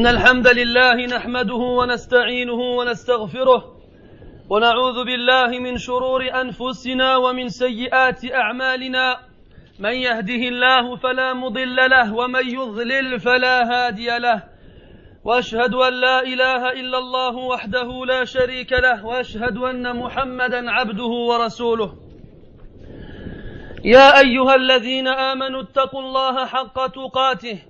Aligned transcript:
إن 0.00 0.06
الحمد 0.06 0.48
لله 0.48 1.06
نحمده 1.06 1.62
ونستعينه 1.78 2.60
ونستغفره 2.78 3.64
ونعوذ 4.50 5.04
بالله 5.04 5.58
من 5.58 5.76
شرور 5.76 6.22
أنفسنا 6.40 7.16
ومن 7.16 7.48
سيئات 7.48 8.32
أعمالنا. 8.32 9.16
من 9.78 9.92
يهده 9.92 10.42
الله 10.52 10.96
فلا 10.96 11.34
مضل 11.34 11.76
له 11.76 12.14
ومن 12.14 12.44
يضلل 12.48 13.20
فلا 13.20 13.56
هادي 13.72 14.18
له. 14.18 14.42
وأشهد 15.24 15.74
أن 15.74 15.92
لا 15.92 16.20
إله 16.22 16.72
إلا 16.80 16.98
الله 16.98 17.36
وحده 17.36 18.04
لا 18.06 18.24
شريك 18.24 18.72
له 18.72 19.06
وأشهد 19.06 19.56
أن 19.56 19.96
محمدا 19.96 20.70
عبده 20.70 21.12
ورسوله. 21.30 21.90
يا 23.84 24.18
أيها 24.18 24.54
الذين 24.54 25.08
آمنوا 25.08 25.62
اتقوا 25.62 26.00
الله 26.00 26.46
حق 26.46 26.86
تقاته. 26.86 27.69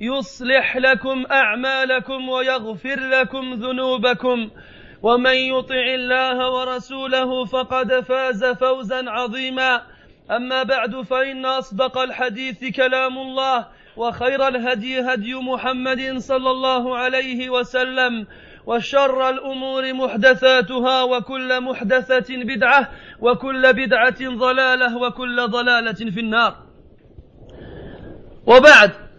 يصلح 0.00 0.76
لكم 0.76 1.26
أعمالكم 1.30 2.28
ويغفر 2.28 3.00
لكم 3.00 3.54
ذنوبكم. 3.54 4.50
ومن 5.02 5.34
يطع 5.34 5.84
الله 5.94 6.50
ورسوله 6.50 7.44
فقد 7.44 8.00
فاز 8.00 8.44
فوزا 8.44 9.10
عظيما. 9.10 9.82
أما 10.30 10.62
بعد 10.62 11.00
فإن 11.02 11.46
أصدق 11.46 11.98
الحديث 11.98 12.76
كلام 12.76 13.18
الله 13.18 13.66
وخير 13.96 14.48
الهدي 14.48 15.00
هدي 15.00 15.34
محمد 15.34 16.18
صلى 16.18 16.50
الله 16.50 16.96
عليه 16.96 17.50
وسلم 17.50 18.26
وشر 18.66 19.28
الأمور 19.28 19.92
محدثاتها 19.92 21.02
وكل 21.02 21.60
محدثة 21.60 22.36
بدعة 22.44 22.88
وكل 23.20 23.72
بدعة 23.72 24.20
ضلالة 24.20 24.96
وكل 24.96 25.48
ضلالة 25.48 26.10
في 26.10 26.20
النار. 26.20 26.56
وبعد 28.46 29.09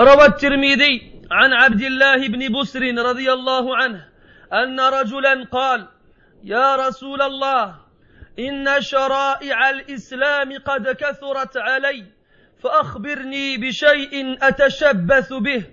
روى 0.00 0.26
الترمذي 0.26 1.22
عن 1.30 1.52
عبد 1.52 1.82
الله 1.82 2.28
بن 2.28 2.60
بسر 2.60 2.82
رضي 2.82 3.32
الله 3.32 3.76
عنه 3.76 4.08
أن 4.52 4.80
رجلا 4.80 5.44
قال 5.52 5.88
يا 6.44 6.76
رسول 6.76 7.22
الله 7.22 7.74
إن 8.38 8.80
شرائع 8.80 9.70
الإسلام 9.70 10.58
قد 10.58 10.88
كثرت 10.88 11.56
علي 11.56 12.04
فأخبرني 12.62 13.56
بشيء 13.56 14.38
أتشبث 14.42 15.32
به. 15.32 15.64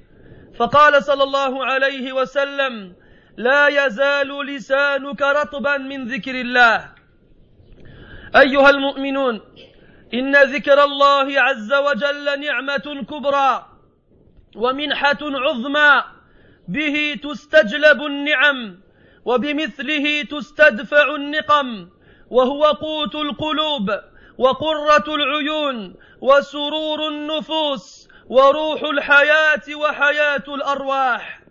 فقال 0.58 1.04
صلى 1.04 1.24
الله 1.24 1.66
عليه 1.66 2.14
وسلم 2.14 2.96
لا 3.38 3.68
يزال 3.68 4.46
لسانك 4.46 5.22
رطبا 5.22 5.78
من 5.78 6.06
ذكر 6.06 6.42
الله. 6.42 6.92
أيها 8.36 8.70
المؤمنون 8.70 9.42
إن 10.14 10.36
ذكر 10.36 10.84
الله 10.84 11.42
عز 11.42 11.74
وجل 11.74 12.40
نعمة 12.40 13.06
كبرى 13.10 13.71
ومنحة 14.56 15.18
عظمى 15.22 16.04
به 16.68 17.20
تستجلب 17.24 18.06
النعم 18.06 18.80
وبمثله 19.26 20.24
تستدفع 20.24 21.16
النقم 21.16 21.90
وهو 22.30 22.64
قوت 22.64 23.16
القلوب 23.16 23.92
وقرة 24.38 25.16
العيون 25.16 25.96
وسرور 26.22 27.08
النفوس 27.08 28.08
وروح 28.30 28.84
الحياة 28.84 29.76
وحياة 29.76 30.44
الأرواح. 30.48 31.42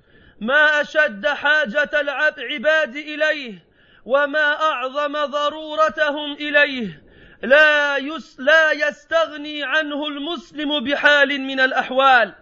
ما 0.40 0.80
أشد 0.80 1.26
حاجة 1.26 1.90
العباد 2.00 2.96
إليه 2.96 3.64
وما 4.04 4.62
أعظم 4.62 5.24
ضرورتهم 5.24 6.32
إليه. 6.32 7.02
لا, 7.42 7.96
يس 7.96 8.40
لا 8.40 8.72
يستغني 8.72 9.62
عنه 9.64 10.06
المسلم 10.06 10.84
بحال 10.84 11.40
من 11.40 11.60
الأحوال. 11.60 12.34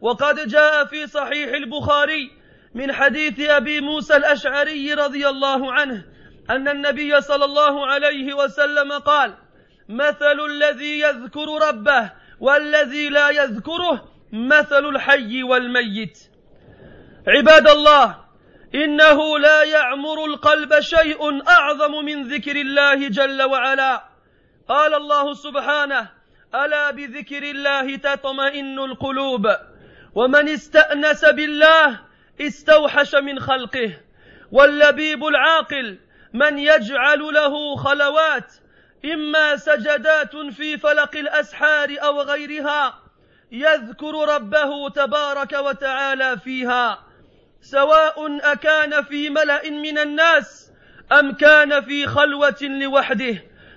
وقد 0.00 0.48
جاء 0.48 0.84
في 0.84 1.06
صحيح 1.06 1.54
البخاري 1.54 2.30
من 2.74 2.92
حديث 2.92 3.40
أبي 3.40 3.80
موسى 3.80 4.16
الأشعري 4.16 4.94
رضي 4.94 5.28
الله 5.28 5.72
عنه 5.72 6.04
أن 6.50 6.68
النبي 6.68 7.20
صلى 7.20 7.44
الله 7.44 7.86
عليه 7.86 8.34
وسلم 8.34 8.92
قال 8.92 9.34
مثل 9.88 10.40
الذي 10.46 11.00
يذكر 11.00 11.68
ربه 11.68 12.12
والذي 12.40 13.08
لا 13.08 13.30
يذكره 13.30 14.08
مثل 14.32 14.84
الحي 14.88 15.42
والميت. 15.42 16.18
عباد 17.28 17.68
الله 17.68 18.16
إنه 18.74 19.38
لا 19.38 19.62
يعمر 19.62 20.24
القلب 20.24 20.80
شيء 20.80 21.48
أعظم 21.48 22.04
من 22.04 22.28
ذكر 22.28 22.56
الله 22.56 23.08
جل 23.08 23.42
وعلا. 23.42 24.04
قال 24.68 24.94
الله 24.94 25.34
سبحانه 25.34 26.08
ألا 26.54 26.90
بذكر 26.90 27.42
الله 27.42 27.96
تطمئن 27.96 28.78
القلوب؟ 28.78 29.46
ومن 30.16 30.48
استأنس 30.48 31.24
بالله 31.24 32.00
استوحش 32.40 33.14
من 33.14 33.40
خلقه. 33.40 33.92
واللبيب 34.52 35.24
العاقل 35.24 35.98
من 36.32 36.58
يجعل 36.58 37.18
له 37.18 37.76
خلوات 37.76 38.52
إما 39.04 39.56
سجدات 39.56 40.36
في 40.36 40.78
فلق 40.78 41.16
الأسحار 41.16 41.96
أو 42.02 42.20
غيرها 42.20 43.02
يذكر 43.52 44.34
ربه 44.34 44.88
تبارك 44.88 45.52
وتعالى 45.52 46.36
فيها 46.44 47.06
سواء 47.60 48.38
أكان 48.52 49.02
في 49.02 49.30
ملأ 49.30 49.70
من 49.70 49.98
الناس 49.98 50.72
أم 51.12 51.32
كان 51.32 51.80
في 51.80 52.06
خلوة 52.06 52.62
لوحده. 52.62 53.36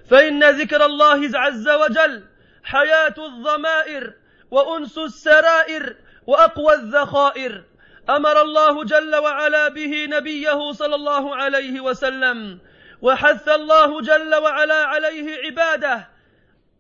فإن 0.10 0.44
ذكر 0.44 0.86
الله 0.86 1.30
عز 1.34 1.70
وجل 1.70 2.24
حياة 2.64 3.16
الضمائر 3.18 4.14
وأنس 4.52 4.98
السرائر 4.98 5.96
وأقوى 6.30 6.74
الذخائر. 6.74 7.64
أمر 8.10 8.42
الله 8.42 8.84
جل 8.84 9.16
وعلا 9.16 9.68
به 9.68 10.06
نبيه 10.06 10.72
صلى 10.72 10.96
الله 10.96 11.36
عليه 11.36 11.80
وسلم 11.80 12.60
وحث 13.02 13.48
الله 13.48 14.02
جل 14.02 14.36
وعلا 14.36 14.86
عليه 14.86 15.38
عباده. 15.46 16.10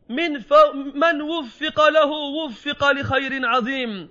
من 0.09 0.41
من 0.93 1.21
وفق 1.21 1.89
له 1.89 2.11
وفق 2.11 2.91
لخير 2.91 3.47
عظيم. 3.47 4.09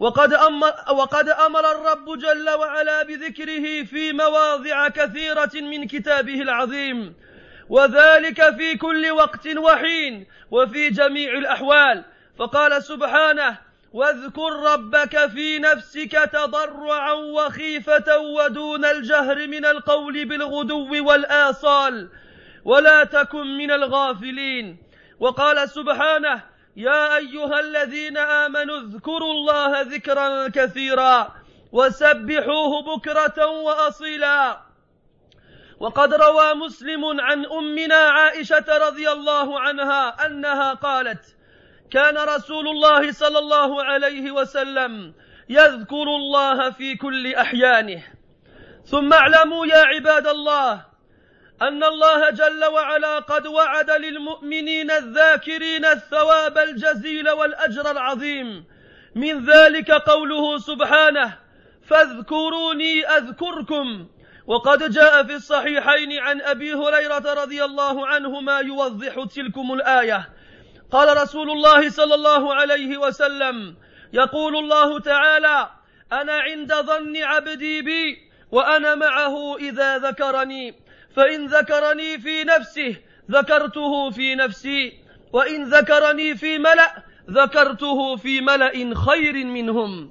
وقد 0.00 0.34
أمر, 0.34 0.72
وقد 0.90 1.28
أمر 1.28 1.72
الرب 1.72 2.18
جل 2.18 2.50
وعلا 2.50 3.02
بذكره 3.02 3.84
في 3.84 4.12
مواضع 4.12 4.88
كثيرة 4.88 5.54
من 5.54 5.86
كتابه 5.86 6.42
العظيم. 6.42 7.14
وذلك 7.68 8.56
في 8.56 8.76
كل 8.76 9.10
وقت 9.10 9.46
وحين 9.46 10.26
وفي 10.50 10.88
جميع 10.90 11.32
الأحوال. 11.32 12.04
فقال 12.38 12.82
سبحانه 12.82 13.69
واذكر 13.92 14.52
ربك 14.72 15.26
في 15.26 15.58
نفسك 15.58 16.12
تضرعا 16.32 17.12
وخيفة 17.12 18.18
ودون 18.18 18.84
الجهر 18.84 19.46
من 19.46 19.64
القول 19.64 20.24
بالغدو 20.24 21.06
والآصال 21.08 22.08
ولا 22.64 23.04
تكن 23.04 23.46
من 23.56 23.70
الغافلين. 23.70 24.76
وقال 25.20 25.70
سبحانه 25.70 26.42
يا 26.76 27.16
أيها 27.16 27.60
الذين 27.60 28.16
آمنوا 28.18 28.78
اذكروا 28.78 29.32
الله 29.32 29.80
ذكرا 29.80 30.48
كثيرا 30.48 31.34
وسبحوه 31.72 32.82
بكرة 32.82 33.46
وأصيلا. 33.46 34.60
وقد 35.80 36.14
روى 36.14 36.54
مسلم 36.54 37.20
عن 37.20 37.46
أمنا 37.46 37.94
عائشة 37.94 38.64
رضي 38.68 39.10
الله 39.10 39.60
عنها 39.60 40.26
أنها 40.26 40.74
قالت 40.74 41.36
كان 41.90 42.18
رسول 42.18 42.68
الله 42.68 43.12
صلى 43.12 43.38
الله 43.38 43.84
عليه 43.84 44.30
وسلم 44.30 45.14
يذكر 45.48 46.02
الله 46.02 46.70
في 46.70 46.96
كل 46.96 47.34
أحيانه. 47.34 48.02
ثم 48.84 49.12
اعلموا 49.12 49.66
يا 49.66 49.78
عباد 49.78 50.26
الله 50.26 50.84
أن 51.62 51.84
الله 51.84 52.30
جل 52.30 52.64
وعلا 52.64 53.18
قد 53.18 53.46
وعد 53.46 53.90
للمؤمنين 53.90 54.90
الذاكرين 54.90 55.84
الثواب 55.84 56.58
الجزيل 56.58 57.30
والأجر 57.30 57.90
العظيم. 57.90 58.64
من 59.14 59.44
ذلك 59.46 59.90
قوله 59.90 60.58
سبحانه 60.58 61.38
فاذكروني 61.82 63.06
أذكركم 63.06 64.06
وقد 64.46 64.90
جاء 64.90 65.22
في 65.22 65.34
الصحيحين 65.34 66.18
عن 66.18 66.40
أبي 66.40 66.74
هريرة 66.74 67.34
رضي 67.42 67.64
الله 67.64 68.06
عنه 68.06 68.40
ما 68.40 68.58
يوضح 68.58 69.24
تلكم 69.34 69.72
الآية. 69.72 70.28
قال 70.92 71.22
رسول 71.22 71.50
الله 71.50 71.90
صلى 71.90 72.14
الله 72.14 72.54
عليه 72.54 72.96
وسلم 72.98 73.76
يقول 74.12 74.56
الله 74.56 75.00
تعالى 75.00 75.68
أنا 76.12 76.32
عند 76.32 76.74
ظن 76.74 77.16
عبدي 77.16 77.82
بي 77.82 78.30
وأنا 78.50 78.94
معه 78.94 79.56
إذا 79.56 79.98
ذكرني 79.98 80.74
فإن 81.16 81.46
ذكرني 81.46 82.18
في 82.18 82.44
نفسه 82.44 82.96
ذكرته 83.30 84.10
في 84.10 84.34
نفسي 84.34 84.92
وإن 85.32 85.64
ذكرني 85.64 86.34
في 86.34 86.58
ملأ 86.58 87.02
ذكرته 87.30 88.16
في 88.16 88.40
ملأ 88.40 88.94
خير 88.94 89.44
منهم. 89.46 90.10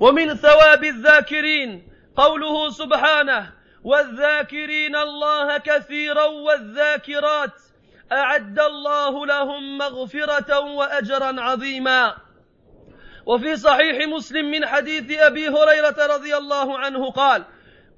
ومن 0.00 0.34
ثواب 0.34 0.84
الذاكرين 0.84 1.88
قوله 2.16 2.70
سبحانه 2.70 3.52
والذاكرين 3.84 4.96
الله 4.96 5.58
كثيرا 5.58 6.24
والذاكرات. 6.24 7.52
أعد 8.12 8.58
الله 8.58 9.26
لهم 9.26 9.78
مغفرة 9.78 10.58
وأجرا 10.60 11.40
عظيما. 11.40 12.16
وفي 13.26 13.56
صحيح 13.56 14.08
مسلم 14.08 14.50
من 14.50 14.66
حديث 14.66 15.18
أبي 15.18 15.48
هريرة 15.48 16.06
رضي 16.14 16.36
الله 16.36 16.78
عنه 16.78 17.10
قال 17.10 17.44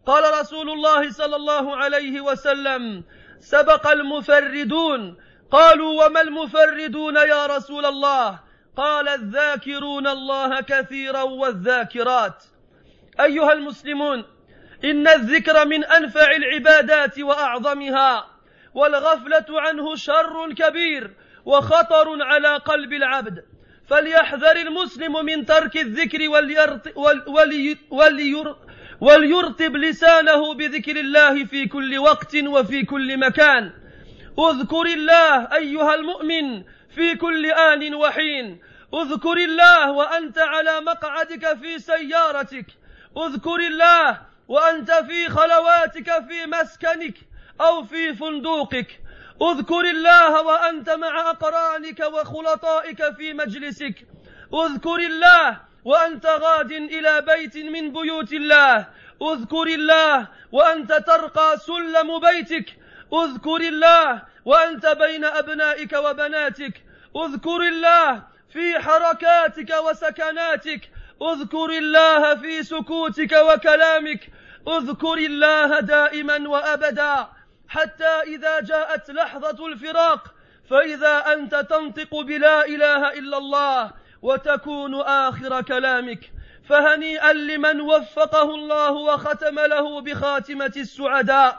قال 0.07 0.41
رسول 0.41 0.71
الله 0.71 1.11
صلى 1.11 1.37
الله 1.37 1.77
عليه 1.77 2.21
وسلم 2.21 3.05
سبق 3.39 3.87
المفردون. 3.91 5.17
قالوا 5.51 6.07
وما 6.07 6.21
المفردون 6.21 7.17
يا 7.17 7.47
رسول 7.47 7.87
الله؟ 7.87 8.41
قال 8.77 9.09
الذاكرون 9.09 10.07
الله 10.07 10.61
كثيرا 10.61 11.23
والذاكرات. 11.23 12.45
أيها 13.21 13.53
المسلمون 13.53 14.25
إن 14.85 15.09
الذكر 15.09 15.67
من 15.67 15.85
أنفع 15.85 16.31
العبادات 16.31 17.19
وأعظمها. 17.19 18.40
والغفلة 18.75 19.47
عنه 19.51 19.97
شر 19.97 20.53
كبير 20.53 21.11
وخطر 21.45 22.23
على 22.23 22.57
قلب 22.57 22.93
العبد. 22.93 23.45
فليحذر 23.89 24.57
المسلم 24.57 25.25
من 25.25 25.47
ترك 25.47 25.77
الذكر 25.77 26.29
وليرطب 29.01 29.77
لسانه 29.77 30.55
بذكر 30.55 30.97
الله 30.97 31.45
في 31.45 31.67
كل 31.67 31.99
وقت 31.99 32.37
وفي 32.37 32.85
كل 32.85 33.17
مكان. 33.19 33.73
اذكر 34.39 34.87
الله 34.87 35.55
أيها 35.55 35.95
المؤمن 35.95 36.65
في 36.95 37.15
كل 37.15 37.47
آن 37.47 37.95
وحين. 37.95 38.61
اذكر 38.95 39.37
الله 39.37 39.91
وأنت 39.91 40.39
على 40.39 40.81
مقعدك 40.81 41.59
في 41.59 41.79
سيارتك. 41.79 42.67
اذكر 43.17 43.61
الله 43.61 44.21
وأنت 44.49 44.93
في 44.93 45.29
خلواتك 45.29 46.25
في 46.29 46.47
مسكنك. 46.47 47.15
أو 47.61 47.85
في 47.85 48.15
فندوقك 48.15 49.01
اذكر 49.43 49.81
الله 49.81 50.43
وأنت 50.43 50.91
مع 50.91 51.31
أقرانك 51.31 52.01
وخلطائك 52.01 53.15
في 53.17 53.35
مجلسك. 53.35 53.95
اذكر 54.55 54.97
الله 54.97 55.61
وأنت 55.85 56.27
غاد 56.27 56.73
إلى 56.73 57.21
بيت 57.21 57.57
من 57.57 57.93
بيوت 57.93 58.33
الله. 58.33 58.87
اذكر 59.23 59.67
الله 59.67 60.27
وأنت 60.53 60.93
ترقى 60.93 61.57
سلم 61.59 62.21
بيتك. 62.21 62.67
اذكر 63.13 63.61
الله 63.61 64.23
وأنت 64.45 64.87
بين 64.87 65.25
أبنائك 65.25 65.93
وبناتك. 65.93 66.75
اذكر 67.17 67.61
الله 67.73 68.23
في 68.53 68.79
حركاتك 68.79 69.71
وسكناتك. 69.85 70.91
اذكر 71.23 71.71
الله 71.83 72.35
في 72.35 72.63
سكوتك 72.63 73.33
وكلامك. 73.33 74.21
اذكر 74.69 75.19
الله 75.19 75.81
دائما 75.81 76.49
وابدا. 76.49 77.40
حتى 77.71 78.21
إذا 78.35 78.61
جاءت 78.61 79.11
لحظة 79.11 79.67
الفراق 79.67 80.35
فإذا 80.71 81.33
أنت 81.33 81.55
تنطق 81.55 82.21
بلا 82.21 82.67
إله 82.67 83.13
إلا 83.19 83.39
الله 83.39 83.91
وتكون 84.23 85.01
آخر 85.01 85.63
كلامك. 85.63 86.33
فهنيئا 86.69 87.33
لمن 87.33 87.81
وفقه 87.81 88.55
الله 88.55 88.93
وختم 88.93 89.59
له 89.61 90.01
بخاتمة 90.01 90.73
السعداء. 90.77 91.59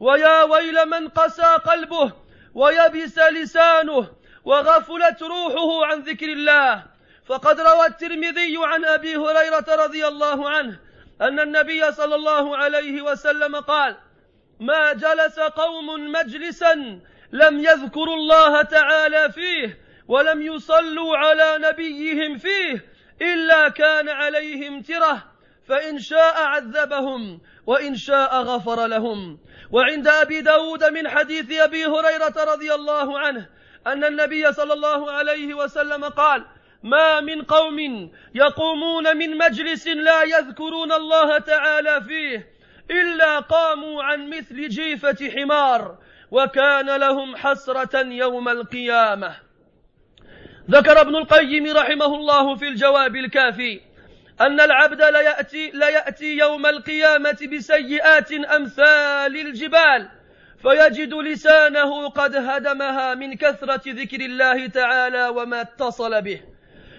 ويا 0.00 0.42
ويل 0.42 0.88
من 0.88 1.08
قسى 1.08 1.42
قلبه 1.42 2.12
ويبس 2.54 3.18
لسانه 3.18 4.08
وغفلت 4.44 5.22
روحه 5.22 5.86
عن 5.86 6.00
ذكر 6.00 6.28
الله. 6.28 6.84
فقد 7.26 7.60
روى 7.60 7.86
الترمذي 7.86 8.56
عن 8.60 8.84
أبي 8.84 9.16
هريرة 9.16 9.66
رضي 9.68 10.06
الله 10.06 10.50
عنه 10.50 10.78
أن 11.20 11.40
النبي 11.40 11.92
صلى 11.92 12.14
الله 12.14 12.56
عليه 12.56 13.02
وسلم 13.02 13.56
قال 13.56 13.96
ما 14.60 14.92
جلس 14.92 15.40
قوم 15.40 16.12
مجلسا 16.12 17.00
لم 17.32 17.58
يذكروا 17.58 18.14
الله 18.14 18.62
تعالى 18.62 19.32
فيه 19.32 19.78
ولم 20.08 20.42
يصلوا 20.42 21.16
على 21.16 21.58
نبيهم 21.58 22.38
فيه 22.38 22.84
إلا 23.22 23.68
كان 23.68 24.08
عليهم 24.08 24.82
ترة 24.82 25.24
فإن 25.68 25.98
شاء 25.98 26.42
عذبهم 26.42 27.40
وإن 27.66 27.94
شاء 27.94 28.42
غفر 28.42 28.86
لهم. 28.86 29.38
وعند 29.70 30.08
أبي 30.08 30.40
داود 30.40 30.84
من 30.84 31.08
حديث 31.08 31.52
أبي 31.60 31.86
هريرة 31.86 32.52
رضي 32.52 32.74
الله 32.74 33.18
عنه 33.18 33.48
أن 33.86 34.04
النبي 34.04 34.52
صلى 34.52 34.72
الله 34.72 35.12
عليه 35.12 35.54
وسلم 35.54 36.04
قال 36.04 36.44
ما 36.82 37.20
من 37.20 37.42
قوم 37.42 38.10
يقومون 38.34 39.16
من 39.16 39.38
مجلس 39.38 39.86
لا 39.86 40.22
يذكرون 40.22 40.92
الله 40.92 41.38
تعالى 41.38 42.00
فيه 42.02 42.55
إلا 42.90 43.38
قاموا 43.38 44.02
عن 44.02 44.30
مثل 44.30 44.68
جيفة 44.68 45.30
حمار 45.30 45.98
وكان 46.30 46.96
لهم 46.96 47.36
حسرة 47.36 48.06
يوم 48.06 48.48
القيامة. 48.48 49.36
ذكر 50.70 51.00
ابن 51.00 51.16
القيم 51.16 51.76
رحمه 51.76 52.14
الله 52.14 52.54
في 52.54 52.68
الجواب 52.68 53.16
الكافي 53.16 53.80
أن 54.40 54.60
العبد 54.60 55.02
ليأتي, 55.02 55.70
ليأتي 55.70 56.36
يوم 56.36 56.66
القيامة 56.66 57.48
بسيئات 57.52 58.32
أمثال 58.32 59.36
الجبال 59.36 60.08
فيجد 60.62 61.14
لسانه 61.14 62.08
قد 62.08 62.36
هدمها 62.36 63.14
من 63.14 63.34
كثرة 63.36 63.82
ذكر 63.86 64.20
الله 64.20 64.66
تعالى 64.66 65.28
وما 65.28 65.60
اتصل 65.60 66.22
به. 66.22 66.55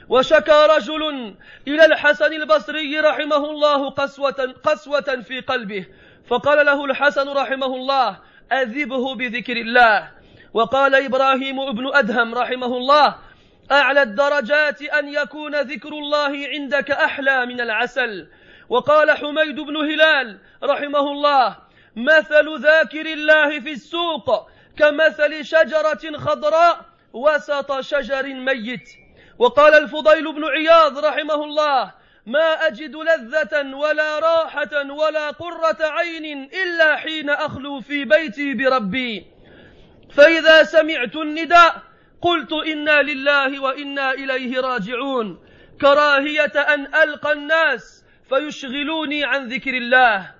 وشكى 0.09 0.68
رجل 0.77 1.33
إلى 1.68 1.86
الحسن 1.86 2.33
البصري 2.33 3.00
رحمه 3.00 3.36
الله 3.51 3.89
قسوة, 3.89 4.56
قسوة 4.63 5.21
في 5.21 5.39
قلبه. 5.39 5.86
فقال 6.27 6.65
له 6.65 6.86
الحسن 6.86 7.30
رحمه 7.30 7.75
الله 7.75 8.19
أذبه 8.51 9.16
بذكر 9.16 9.57
الله. 9.57 10.11
وقال 10.54 10.95
إبراهيم 10.95 11.59
ابن 11.59 11.95
أدهم 11.95 12.35
رحمه 12.35 12.78
الله 12.78 13.16
أعلى 13.71 14.02
الدرجات 14.02 14.81
أن 14.81 15.14
يكون 15.14 15.56
ذكر 15.56 15.90
الله 15.90 16.47
عندك 16.47 16.92
أحلى 16.92 17.45
من 17.45 17.61
العسل. 17.61 18.28
وقال 18.69 19.11
حميد 19.11 19.59
بن 19.59 19.78
هلال 19.78 20.40
رحمه 20.64 21.11
الله 21.11 21.57
مثل 21.95 22.61
ذاكر 22.61 23.06
الله 23.06 23.59
في 23.59 23.71
السوق 23.71 24.49
كمثل 24.78 25.45
شجرة 25.45 26.18
خضراء 26.18 26.85
وسط 27.14 27.80
شجر 27.80 28.23
ميت. 28.28 29.06
وقال 29.40 29.74
الفضيل 29.74 30.34
بن 30.34 30.46
عياض 30.46 31.06
رحمه 31.06 31.44
الله 31.44 31.92
ما 32.26 32.68
أجد 32.68 32.96
لذة 32.96 33.76
ولا 33.76 34.20
راحة 34.20 34.92
ولا 34.92 35.30
قرة 35.32 35.78
عين 35.82 36.50
إلا 36.54 36.96
حين 36.96 37.30
أخلو 37.30 37.82
في 37.82 38.06
بيتي 38.06 38.54
بربي. 38.54 39.26
فإذا 40.16 40.64
سمعت 40.64 41.16
النداء 41.16 41.82
قلت 42.22 42.54
إنا 42.54 43.02
لله 43.02 43.60
وإنا 43.60 44.12
إليه 44.12 44.60
راجعون. 44.60 45.40
كراهية 45.82 46.56
أن 46.74 46.96
ألقى 46.96 47.32
الناس 47.32 48.04
فيشغلوني 48.30 49.26
عن 49.26 49.48
ذكر 49.48 49.74
الله. 49.74 50.36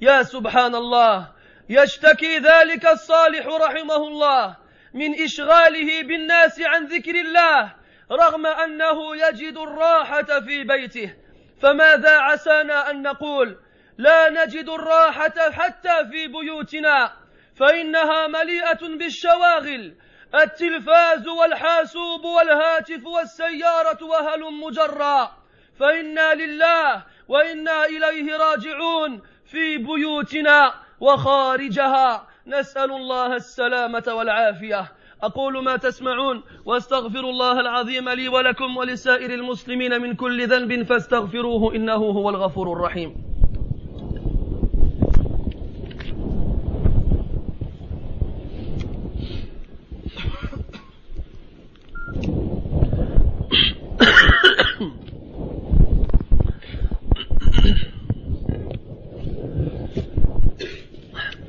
يا 0.00 0.22
سبحان 0.22 0.74
الله 0.74 1.32
يشتكي 1.68 2.38
ذلك 2.38 2.86
الصالح 2.86 3.46
رحمه 3.46 3.96
الله 3.96 4.56
من 4.94 5.22
إشغاله 5.22 6.02
بالناس 6.02 6.60
عن 6.60 6.86
ذكر 6.86 7.14
الله. 7.14 7.81
رغم 8.10 8.46
أنه 8.46 9.16
يجد 9.16 9.56
الراحة 9.56 10.40
في 10.40 10.64
بيته 10.64 11.14
فماذا 11.62 12.18
عسانا 12.18 12.90
أن 12.90 13.02
نقول؟ 13.02 13.56
لا 13.98 14.30
نجد 14.30 14.68
الراحة 14.68 15.50
حتى 15.50 16.08
في 16.10 16.28
بيوتنا 16.28 17.12
فإنها 17.56 18.26
مليئة 18.26 18.88
بالشواغل 18.98 19.94
التلفاز 20.34 21.28
والحاسوب 21.28 22.24
والهاتف 22.24 23.06
والسيارة 23.06 24.04
وهلم 24.04 24.62
مجرا 24.62 25.36
فإنا 25.80 26.34
لله 26.34 27.02
وإنا 27.28 27.84
إليه 27.84 28.36
راجعون 28.36 29.22
في 29.46 29.78
بيوتنا 29.78 30.74
وخارجها. 31.00 32.28
نسأل 32.46 32.90
الله 32.92 33.36
السلامة 33.36 34.04
والعافية. 34.08 34.92
أقول 35.22 35.64
ما 35.64 35.76
تسمعون 35.76 36.42
واستغفر 36.64 37.20
الله 37.20 37.60
العظيم 37.60 38.08
لي 38.08 38.28
ولكم 38.28 38.76
ولسائر 38.76 39.34
المسلمين 39.34 40.00
من 40.00 40.14
كل 40.14 40.48
ذنب 40.48 40.82
فاستغفروه 40.82 41.74
إنه 41.74 41.94
هو 41.94 42.30
الغفور 42.30 42.72
الرحيم. 42.72 43.32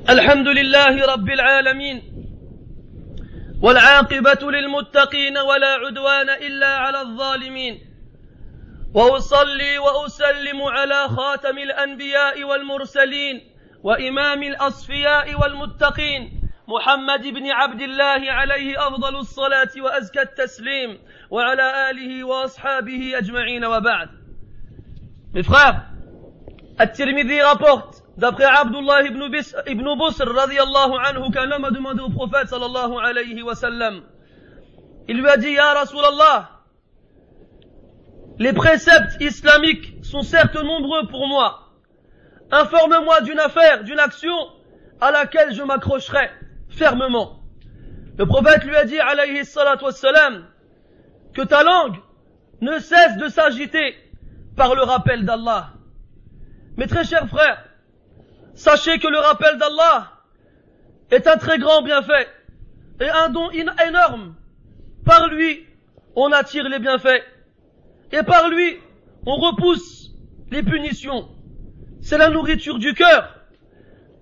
الحمد 0.08 0.48
لله 0.48 1.06
رب 1.14 1.28
العالمين. 1.28 2.13
والعاقبة 3.64 4.50
للمتقين 4.50 5.38
ولا 5.38 5.72
عدوان 5.86 6.28
إلا 6.30 6.76
على 6.76 7.00
الظالمين. 7.00 7.74
وأصلي 8.94 9.78
وأسلم 9.78 10.62
على 10.62 11.08
خاتم 11.08 11.58
الأنبياء 11.58 12.44
والمرسلين 12.44 13.36
وإمام 13.82 14.42
الأصفياء 14.42 15.40
والمتقين 15.40 16.22
محمد 16.68 17.22
بن 17.26 17.50
عبد 17.50 17.80
الله 17.80 18.32
عليه 18.32 18.88
أفضل 18.88 19.16
الصلاة 19.16 19.70
وأزكى 19.78 20.22
التسليم 20.22 20.98
وعلى 21.30 21.90
آله 21.90 22.24
وأصحابه 22.24 23.18
أجمعين 23.18 23.64
وبعد. 23.64 24.08
Mes 25.34 25.42
frères, 25.42 25.76
At-Tirmidhi 26.78 27.40
rapporte 27.42 27.93
D'après 28.16 28.44
Abdullah 28.44 29.02
ibn, 29.02 29.28
Bis, 29.28 29.56
ibn 29.66 29.84
Busr, 29.96 30.26
radiallahu 30.26 30.94
anhu, 31.04 31.30
qu'un 31.32 31.50
a 31.50 31.70
demandé 31.70 32.00
au 32.00 32.10
prophète, 32.10 32.48
sallallahu 32.48 32.94
alayhi 33.02 33.42
wa 33.42 33.54
sallam, 33.54 34.02
il 35.08 35.20
lui 35.20 35.28
a 35.28 35.36
dit, 35.36 35.50
Ya 35.50 35.74
Rasulallah, 35.74 36.50
les 38.38 38.52
préceptes 38.52 39.20
islamiques 39.20 40.04
sont 40.04 40.22
certes 40.22 40.56
nombreux 40.56 41.06
pour 41.08 41.26
moi. 41.26 41.72
Informe-moi 42.50 43.20
d'une 43.22 43.38
affaire, 43.38 43.82
d'une 43.84 43.98
action 43.98 44.34
à 45.00 45.10
laquelle 45.10 45.52
je 45.52 45.62
m'accrocherai 45.62 46.30
fermement. 46.68 47.40
Le 48.16 48.26
prophète 48.26 48.64
lui 48.64 48.76
a 48.76 48.84
dit, 48.84 48.98
alayhi 48.98 49.44
salatu 49.44 49.84
wassalam, 49.84 50.46
que 51.34 51.42
ta 51.42 51.64
langue 51.64 51.96
ne 52.60 52.78
cesse 52.78 53.16
de 53.16 53.28
s'agiter 53.28 53.96
par 54.56 54.74
le 54.76 54.82
rappel 54.82 55.24
d'Allah. 55.24 55.70
Mes 56.76 56.86
très 56.86 57.04
chers 57.04 57.28
frères, 57.28 57.63
Sachez 58.54 58.98
que 58.98 59.08
le 59.08 59.18
rappel 59.18 59.58
d'Allah 59.58 60.12
est 61.10 61.26
un 61.26 61.36
très 61.36 61.58
grand 61.58 61.82
bienfait 61.82 62.28
et 63.00 63.08
un 63.08 63.28
don 63.28 63.50
énorme. 63.50 64.34
Par 65.04 65.28
lui, 65.28 65.66
on 66.16 66.30
attire 66.32 66.68
les 66.68 66.78
bienfaits 66.78 67.22
et 68.12 68.22
par 68.22 68.48
lui, 68.48 68.78
on 69.26 69.36
repousse 69.36 70.12
les 70.50 70.62
punitions. 70.62 71.28
C'est 72.00 72.18
la 72.18 72.30
nourriture 72.30 72.78
du 72.78 72.94
cœur, 72.94 73.34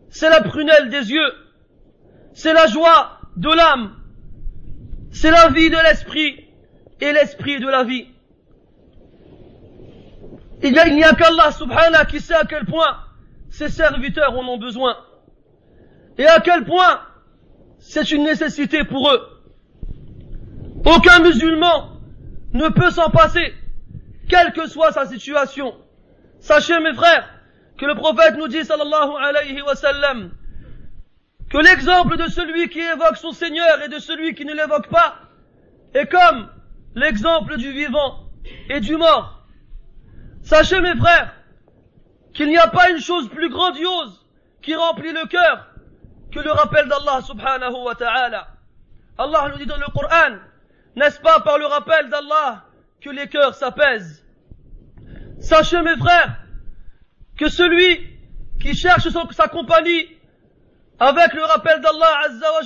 c'est 0.09 0.31
la 0.31 0.41
prunelle 0.41 0.89
des 0.89 1.11
yeux, 1.11 1.33
c'est 2.33 2.53
la 2.53 2.67
joie 2.67 3.19
de 3.37 3.49
l'âme, 3.49 3.97
c'est 5.11 5.31
la 5.31 5.49
vie 5.49 5.69
de 5.69 5.77
l'esprit 5.77 6.47
et 7.01 7.12
l'esprit 7.12 7.61
de 7.61 7.69
la 7.69 7.85
vie. 7.85 8.07
Il 10.62 10.73
n'y 10.73 11.03
a, 11.03 11.12
qu'Allah 11.15 11.51
subhanahu 11.51 12.07
qui 12.07 12.21
sait 12.21 12.35
à 12.35 12.45
quel 12.45 12.65
point 12.65 12.97
serviteurs 13.69 14.38
en 14.38 14.47
ont 14.47 14.59
besoin. 14.59 14.97
Et 16.19 16.26
à 16.26 16.40
quel 16.40 16.64
point 16.64 17.00
c'est 17.78 18.11
une 18.12 18.25
nécessité 18.25 18.85
pour 18.85 19.11
eux. 19.11 19.21
Aucun 20.85 21.21
musulman 21.21 21.92
ne 22.52 22.69
peut 22.69 22.90
s'en 22.90 23.11
passer, 23.11 23.54
quelle 24.28 24.52
que 24.52 24.66
soit 24.69 24.92
sa 24.92 25.07
situation. 25.07 25.75
Sachez 26.40 26.78
mes 26.81 26.95
frères, 26.95 27.28
que 27.78 27.87
le 27.87 27.95
prophète 27.95 28.37
nous 28.37 28.49
dit 28.49 28.62
que 31.50 31.59
l'exemple 31.59 32.16
de 32.16 32.28
celui 32.28 32.69
qui 32.69 32.81
évoque 32.81 33.16
son 33.16 33.33
Seigneur 33.33 33.83
et 33.85 33.88
de 33.88 33.99
celui 33.99 34.35
qui 34.35 34.45
ne 34.45 34.54
l'évoque 34.54 34.88
pas 34.88 35.16
est 35.95 36.07
comme 36.07 36.49
l'exemple 36.95 37.57
du 37.57 37.73
vivant 37.73 38.26
et 38.71 38.81
du 38.81 38.97
mort. 38.97 39.47
Sachez 40.42 40.81
mes 40.81 40.97
frères, 40.97 41.35
qu'il 42.35 42.49
n'y 42.49 42.59
a 42.59 42.69
pas 42.69 42.91
une 42.91 43.01
chose 43.01 43.29
plus 43.29 43.49
grandiose 43.49 44.25
qui 44.62 44.75
remplit 44.75 45.12
le 45.12 45.27
cœur 45.27 45.69
que 46.33 46.41
le 46.41 46.51
rappel 46.51 46.89
d'Allah 46.89 47.21
subhanahu 47.23 47.85
wa 47.85 47.95
ta'ala. 47.95 48.49
Allah 49.19 49.51
nous 49.51 49.59
dit 49.59 49.67
dans 49.67 49.77
le 49.77 49.87
Coran, 49.93 50.39
n'est-ce 50.97 51.21
pas 51.21 51.41
par 51.41 51.59
le 51.59 51.67
rappel 51.67 52.09
d'Allah 52.09 52.65
que 53.01 53.11
les 53.11 53.29
cœurs 53.29 53.55
s'apaisent? 53.55 54.25
Sachez 55.41 55.83
mes 55.83 55.97
frères 55.97 56.39
que 57.37 57.49
celui 57.49 58.19
qui 58.61 58.75
cherche 58.75 59.09
sa 59.33 59.49
compagnie 59.49 60.07
avec 60.99 61.35
le 61.35 61.45
rappel 61.45 61.81
d'Allah 61.81 62.21
azza 62.27 62.53
wa 62.53 62.62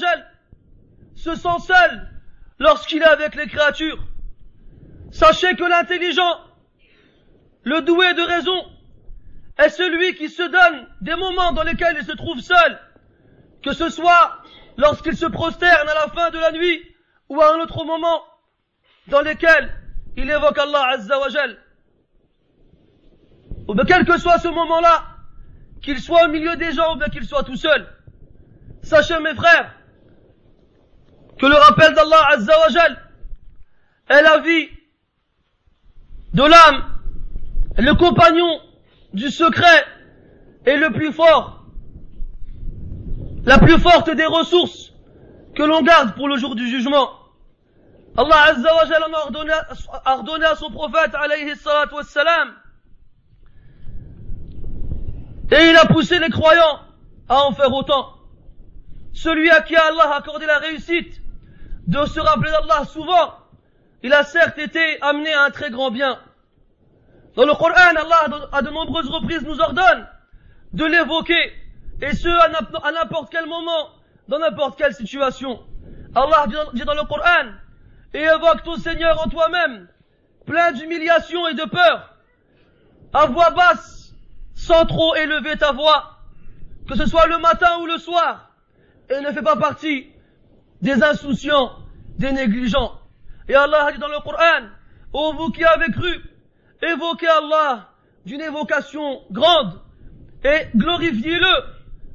se 1.15 1.35
sent 1.35 1.67
seul 1.67 2.11
lorsqu'il 2.59 3.03
est 3.03 3.07
avec 3.07 3.35
les 3.35 3.47
créatures. 3.47 3.99
Sachez 5.11 5.57
que 5.57 5.65
l'intelligent, 5.65 6.41
le 7.65 7.81
doué 7.81 8.13
de 8.15 8.23
raison, 8.23 8.76
est 9.59 9.69
celui 9.71 10.15
qui 10.15 10.29
se 10.29 10.43
donne 10.43 10.87
des 11.01 11.15
moments 11.15 11.53
dans 11.53 11.63
lesquels 11.63 11.97
il 11.99 12.05
se 12.05 12.13
trouve 12.13 12.41
seul, 12.41 12.79
que 13.63 13.73
ce 13.73 13.89
soit 13.89 14.43
lorsqu'il 14.77 15.17
se 15.17 15.27
prosterne 15.27 15.89
à 15.89 15.95
la 15.95 16.09
fin 16.09 16.31
de 16.31 16.39
la 16.39 16.53
nuit 16.53 16.83
ou 17.29 17.41
à 17.41 17.55
un 17.55 17.61
autre 17.61 17.85
moment 17.85 18.23
dans 19.09 19.23
lequel 19.23 19.75
il 20.17 20.31
évoque 20.31 20.59
Allah 20.59 20.87
Azza 20.91 21.19
wa. 21.19 21.29
Ou 23.69 23.75
bien 23.75 23.85
quel 23.85 24.05
que 24.05 24.19
soit 24.19 24.39
ce 24.39 24.49
moment-là, 24.49 25.05
qu'il 25.83 26.01
soit 26.01 26.27
au 26.27 26.29
milieu 26.29 26.57
des 26.57 26.73
gens 26.73 26.95
ou 26.95 26.99
bien 26.99 27.09
qu'il 27.09 27.25
soit 27.25 27.43
tout 27.43 27.57
seul. 27.57 27.87
Sachez 28.83 29.19
mes 29.21 29.35
frères, 29.35 29.75
que 31.39 31.47
le 31.47 31.55
rappel 31.55 31.95
d'Allah 31.95 32.29
Azza 32.33 32.53
wa 32.59 34.17
est 34.17 34.23
la 34.23 34.39
vie 34.39 34.69
de 36.33 36.43
l'âme, 36.43 37.01
le 37.79 37.95
compagnon 37.95 38.61
du 39.13 39.31
secret 39.31 39.85
est 40.65 40.77
le 40.77 40.93
plus 40.93 41.13
fort, 41.13 41.65
la 43.45 43.59
plus 43.59 43.79
forte 43.79 44.11
des 44.11 44.27
ressources 44.27 44.93
que 45.55 45.63
l'on 45.63 45.83
garde 45.83 46.15
pour 46.15 46.29
le 46.29 46.37
jour 46.37 46.55
du 46.55 46.69
jugement. 46.69 47.11
Allah 48.17 48.43
Azza 48.49 48.75
wa 48.75 48.85
Jalla 48.87 49.07
a 50.05 50.17
ordonné, 50.17 50.45
à 50.45 50.57
son 50.57 50.71
prophète 50.71 51.15
alayhi 51.15 51.55
salatu 51.57 51.95
et 55.51 55.71
il 55.71 55.77
a 55.77 55.87
poussé 55.87 56.19
les 56.19 56.31
croyants 56.31 56.81
à 57.29 57.45
en 57.45 57.53
faire 57.53 57.73
autant. 57.73 58.15
Celui 59.13 59.51
à 59.51 59.61
qui 59.63 59.77
Allah 59.77 60.11
a 60.13 60.17
accordé 60.17 60.47
la 60.47 60.59
réussite 60.59 61.21
de 61.87 62.05
se 62.05 62.19
rappeler 62.19 62.51
d'Allah 62.51 62.85
souvent, 62.85 63.35
il 64.03 64.13
a 64.13 64.25
certes 64.25 64.59
été 64.59 65.01
amené 65.03 65.33
à 65.33 65.45
un 65.45 65.51
très 65.51 65.71
grand 65.71 65.91
bien. 65.91 66.19
Dans 67.37 67.45
le 67.45 67.55
Coran, 67.55 67.73
Allah 67.75 68.49
à 68.51 68.63
de 68.63 68.71
nombreuses 68.71 69.11
reprises 69.11 69.43
nous 69.43 69.61
ordonne 69.61 70.09
de 70.73 70.85
l'évoquer, 70.87 71.53
et 72.01 72.15
ce 72.15 72.29
à 72.29 72.93
n'importe 72.93 73.31
quel 73.31 73.47
moment, 73.47 73.91
dans 74.27 74.39
n'importe 74.39 74.79
quelle 74.79 74.95
situation. 74.95 75.63
Allah 76.15 76.47
dit 76.73 76.85
dans 76.85 76.95
le 76.95 77.05
Coran, 77.05 77.53
et 78.15 78.23
évoque 78.23 78.63
ton 78.65 78.77
Seigneur 78.77 79.23
en 79.25 79.29
toi-même, 79.29 79.87
plein 80.47 80.73
d'humiliation 80.73 81.47
et 81.49 81.55
de 81.55 81.65
peur, 81.65 82.15
à 83.13 83.27
voix 83.27 83.51
basse, 83.51 84.15
sans 84.55 84.87
trop 84.87 85.15
élever 85.17 85.57
ta 85.57 85.73
voix, 85.73 86.19
que 86.89 86.97
ce 86.97 87.05
soit 87.05 87.27
le 87.27 87.37
matin 87.37 87.79
ou 87.81 87.87
le 87.87 87.99
soir, 87.99 88.51
et 89.11 89.21
ne 89.21 89.31
fais 89.33 89.43
pas 89.43 89.57
partie 89.57 90.11
des 90.81 91.03
insouciants, 91.03 91.73
des 92.19 92.33
négligents. 92.33 92.99
Et 93.47 93.55
Allah 93.55 93.93
dit 93.93 93.99
dans 93.99 94.09
le 94.09 94.21
Coran, 94.21 94.69
ô 95.13 95.35
vous 95.35 95.51
qui 95.51 95.65
avez 95.65 95.93
cru, 95.93 96.23
évoquez 96.83 97.29
Allah 97.29 97.91
d'une 98.25 98.41
évocation 98.41 99.23
grande 99.31 99.81
et 100.45 100.67
glorifiez-le 100.75 101.65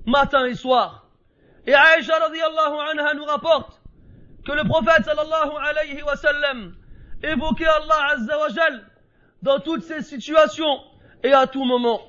matin 0.05 0.45
et 0.45 0.55
soir. 0.55 1.09
Et 1.65 1.73
Aïcha 1.73 2.17
radiallahu 2.19 2.75
anha 2.91 3.13
nous 3.13 3.25
rapporte 3.25 3.81
que 4.45 4.51
le 4.51 4.63
prophète 4.63 5.05
sallallahu 5.05 5.51
alayhi 5.61 6.01
wa 6.01 6.15
sallam 6.15 6.75
évoquait 7.23 7.65
Allah 7.65 8.13
azza 8.13 8.39
wa 8.39 8.49
jal 8.49 8.85
dans 9.41 9.59
toutes 9.59 9.83
ces 9.83 10.01
situations 10.01 10.79
et 11.23 11.33
à 11.33 11.47
tout 11.47 11.63
moment. 11.63 12.01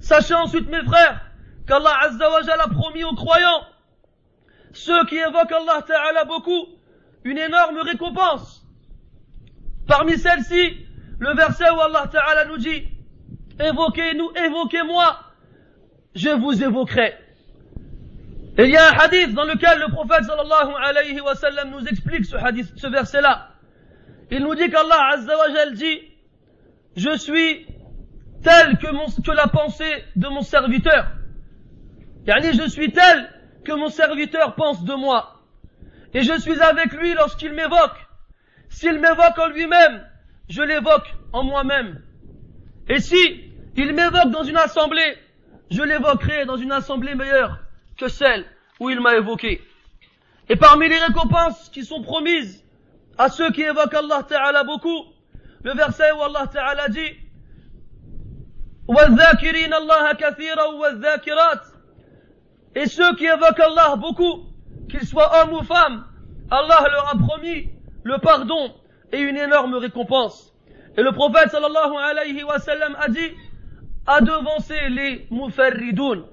Sachez 0.00 0.34
ensuite 0.34 0.68
mes 0.68 0.82
frères 0.84 1.20
qu'Allah 1.66 1.98
azza 2.02 2.30
wa 2.30 2.42
jal 2.42 2.60
a 2.60 2.68
promis 2.68 3.04
aux 3.04 3.14
croyants 3.14 3.62
ceux 4.72 5.04
qui 5.06 5.16
évoquent 5.16 5.52
Allah 5.52 5.82
ta'ala 5.86 6.24
beaucoup 6.24 6.66
une 7.24 7.38
énorme 7.38 7.78
récompense. 7.78 8.64
Parmi 9.86 10.18
celles-ci, 10.18 10.86
le 11.18 11.34
verset 11.34 11.68
où 11.70 11.80
Allah 11.80 12.08
Ta'ala 12.10 12.44
nous 12.46 12.58
dit, 12.58 12.84
évoquez-nous, 13.60 14.30
évoquez-moi, 14.36 15.20
je 16.14 16.30
vous 16.30 16.62
évoquerai. 16.62 17.14
Et 18.58 18.64
il 18.64 18.70
y 18.70 18.76
a 18.76 18.88
un 18.88 18.98
hadith 18.98 19.34
dans 19.34 19.44
lequel 19.44 19.78
le 19.78 19.88
prophète 19.92 20.24
sallallahu 20.24 20.74
alayhi 20.82 21.20
wa 21.20 21.34
sallam 21.34 21.70
nous 21.70 21.86
explique 21.86 22.24
ce 22.24 22.36
hadith, 22.36 22.72
ce 22.76 22.88
verset-là. 22.88 23.50
Il 24.30 24.42
nous 24.42 24.54
dit 24.54 24.68
qu'Allah 24.68 25.10
Azza 25.12 25.36
wa 25.36 25.70
dit, 25.70 26.00
je 26.96 27.16
suis 27.16 27.66
tel 28.42 28.78
que, 28.78 28.90
mon, 28.92 29.06
que 29.06 29.30
la 29.30 29.46
pensée 29.46 30.04
de 30.16 30.28
mon 30.28 30.42
serviteur. 30.42 31.12
Yani 32.26 32.52
je 32.52 32.68
suis 32.68 32.92
tel 32.92 33.30
que 33.64 33.72
mon 33.72 33.88
serviteur 33.88 34.54
pense 34.54 34.84
de 34.84 34.94
moi. 34.94 35.42
Et 36.14 36.22
je 36.22 36.38
suis 36.38 36.60
avec 36.60 36.92
lui 36.92 37.14
lorsqu'il 37.14 37.52
m'évoque. 37.52 38.06
S'il 38.68 38.98
m'évoque 38.98 39.38
en 39.38 39.48
lui-même, 39.48 40.04
je 40.49 40.61
l'évoque 40.61 41.13
en 41.31 41.43
moi-même. 41.43 42.01
Et 42.89 42.99
si 42.99 43.51
il 43.75 43.93
m'évoque 43.93 44.31
dans 44.31 44.43
une 44.43 44.57
assemblée, 44.57 45.17
je 45.71 45.81
l'évoquerai 45.81 46.45
dans 46.45 46.57
une 46.57 46.71
assemblée 46.71 47.15
meilleure 47.15 47.59
que 47.97 48.07
celle 48.07 48.45
où 48.79 48.89
il 48.89 48.99
m'a 48.99 49.15
évoqué. 49.15 49.61
Et 50.49 50.55
parmi 50.55 50.89
les 50.89 50.97
récompenses 50.97 51.69
qui 51.69 51.85
sont 51.85 52.01
promises 52.01 52.63
à 53.17 53.29
ceux 53.29 53.51
qui 53.51 53.61
évoquent 53.61 53.93
Allah 53.93 54.23
Ta'ala 54.27 54.63
beaucoup, 54.63 55.05
le 55.63 55.73
verset 55.73 56.11
où 56.11 56.21
Allah 56.21 56.47
Ta'ala 56.47 56.89
dit 56.89 57.13
وَالذَّاكِرِينَ 58.87 59.73
اللَّهَ 59.73 60.13
كَثِيرًا 60.13 60.65
وَالذَّاكِرَاتِ 60.65 61.61
Et 62.75 62.85
ceux 62.87 63.15
qui 63.15 63.25
évoquent 63.25 63.61
Allah 63.61 63.95
beaucoup, 63.95 64.43
qu'ils 64.89 65.07
soient 65.07 65.31
hommes 65.41 65.53
ou 65.53 65.63
femmes, 65.63 66.05
Allah 66.51 66.85
leur 66.91 67.15
a 67.15 67.17
promis 67.17 67.69
le 68.03 68.17
pardon 68.19 68.73
et 69.12 69.20
une 69.20 69.36
énorme 69.36 69.74
récompense. 69.74 70.52
Et 70.96 71.02
le 71.02 71.12
prophète 71.12 71.50
sallallahu 71.50 71.96
alayhi 71.96 72.42
wa 72.42 72.58
sallam 72.58 72.96
a 73.00 73.08
dit, 73.08 73.30
a 74.06 74.20
devancé 74.20 74.74
les 74.90 75.26
mufarridoun. 75.30 76.24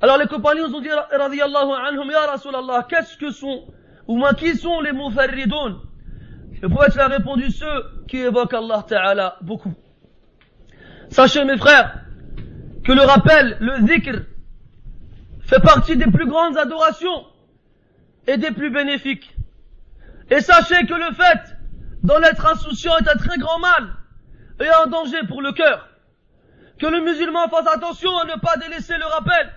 Alors 0.00 0.18
les 0.18 0.26
compagnons 0.26 0.72
ont 0.72 0.80
dit, 0.80 0.90
radiyallahu 1.10 1.70
anhum, 1.88 2.10
ya 2.10 2.26
Rasulallah, 2.26 2.86
qu'est-ce 2.88 3.16
que 3.16 3.30
sont, 3.30 3.64
ou 4.06 4.16
moins 4.16 4.34
qui 4.34 4.54
sont 4.56 4.80
les 4.80 4.92
mufarridoun? 4.92 5.80
Le 6.62 6.68
prophète 6.68 6.98
a 6.98 7.08
répondu, 7.08 7.50
ceux 7.50 7.84
qui 8.08 8.18
évoquent 8.18 8.54
Allah 8.54 8.84
Ta'ala 8.86 9.36
beaucoup. 9.42 9.74
Sachez 11.10 11.44
mes 11.44 11.56
frères, 11.56 12.00
que 12.84 12.92
le 12.92 13.02
rappel, 13.02 13.56
le 13.60 13.86
zikr, 13.86 14.22
fait 15.40 15.60
partie 15.60 15.96
des 15.96 16.10
plus 16.10 16.26
grandes 16.26 16.56
adorations 16.56 17.24
et 18.26 18.36
des 18.36 18.50
plus 18.50 18.70
bénéfiques. 18.70 19.34
Et 20.30 20.40
sachez 20.40 20.86
que 20.86 20.94
le 20.94 21.14
fait 21.14 21.55
d'en 22.06 22.22
être 22.22 22.46
insouciant 22.46 22.96
est 22.98 23.08
un 23.08 23.16
très 23.16 23.36
grand 23.36 23.58
mal 23.58 23.96
et 24.60 24.68
un 24.68 24.86
danger 24.86 25.26
pour 25.26 25.42
le 25.42 25.52
cœur. 25.52 25.88
Que 26.78 26.86
le 26.86 27.00
musulman 27.00 27.48
fasse 27.48 27.66
attention 27.66 28.16
à 28.18 28.24
ne 28.24 28.38
pas 28.40 28.56
délaisser 28.58 28.96
le 28.96 29.06
rappel 29.06 29.52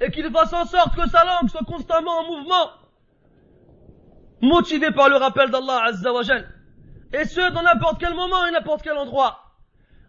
et 0.00 0.10
qu'il 0.12 0.30
fasse 0.30 0.52
en 0.52 0.64
sorte 0.64 0.94
que 0.94 1.08
sa 1.08 1.24
langue 1.24 1.50
soit 1.50 1.64
constamment 1.66 2.20
en 2.20 2.26
mouvement, 2.26 2.70
motivé 4.42 4.92
par 4.92 5.08
le 5.08 5.16
rappel 5.16 5.50
d'Allah 5.50 5.82
Azza 5.86 6.12
wa 6.12 6.22
Et 7.14 7.24
ce, 7.24 7.52
dans 7.52 7.62
n'importe 7.62 7.98
quel 7.98 8.14
moment 8.14 8.46
et 8.46 8.52
n'importe 8.52 8.82
quel 8.82 8.96
endroit. 8.96 9.40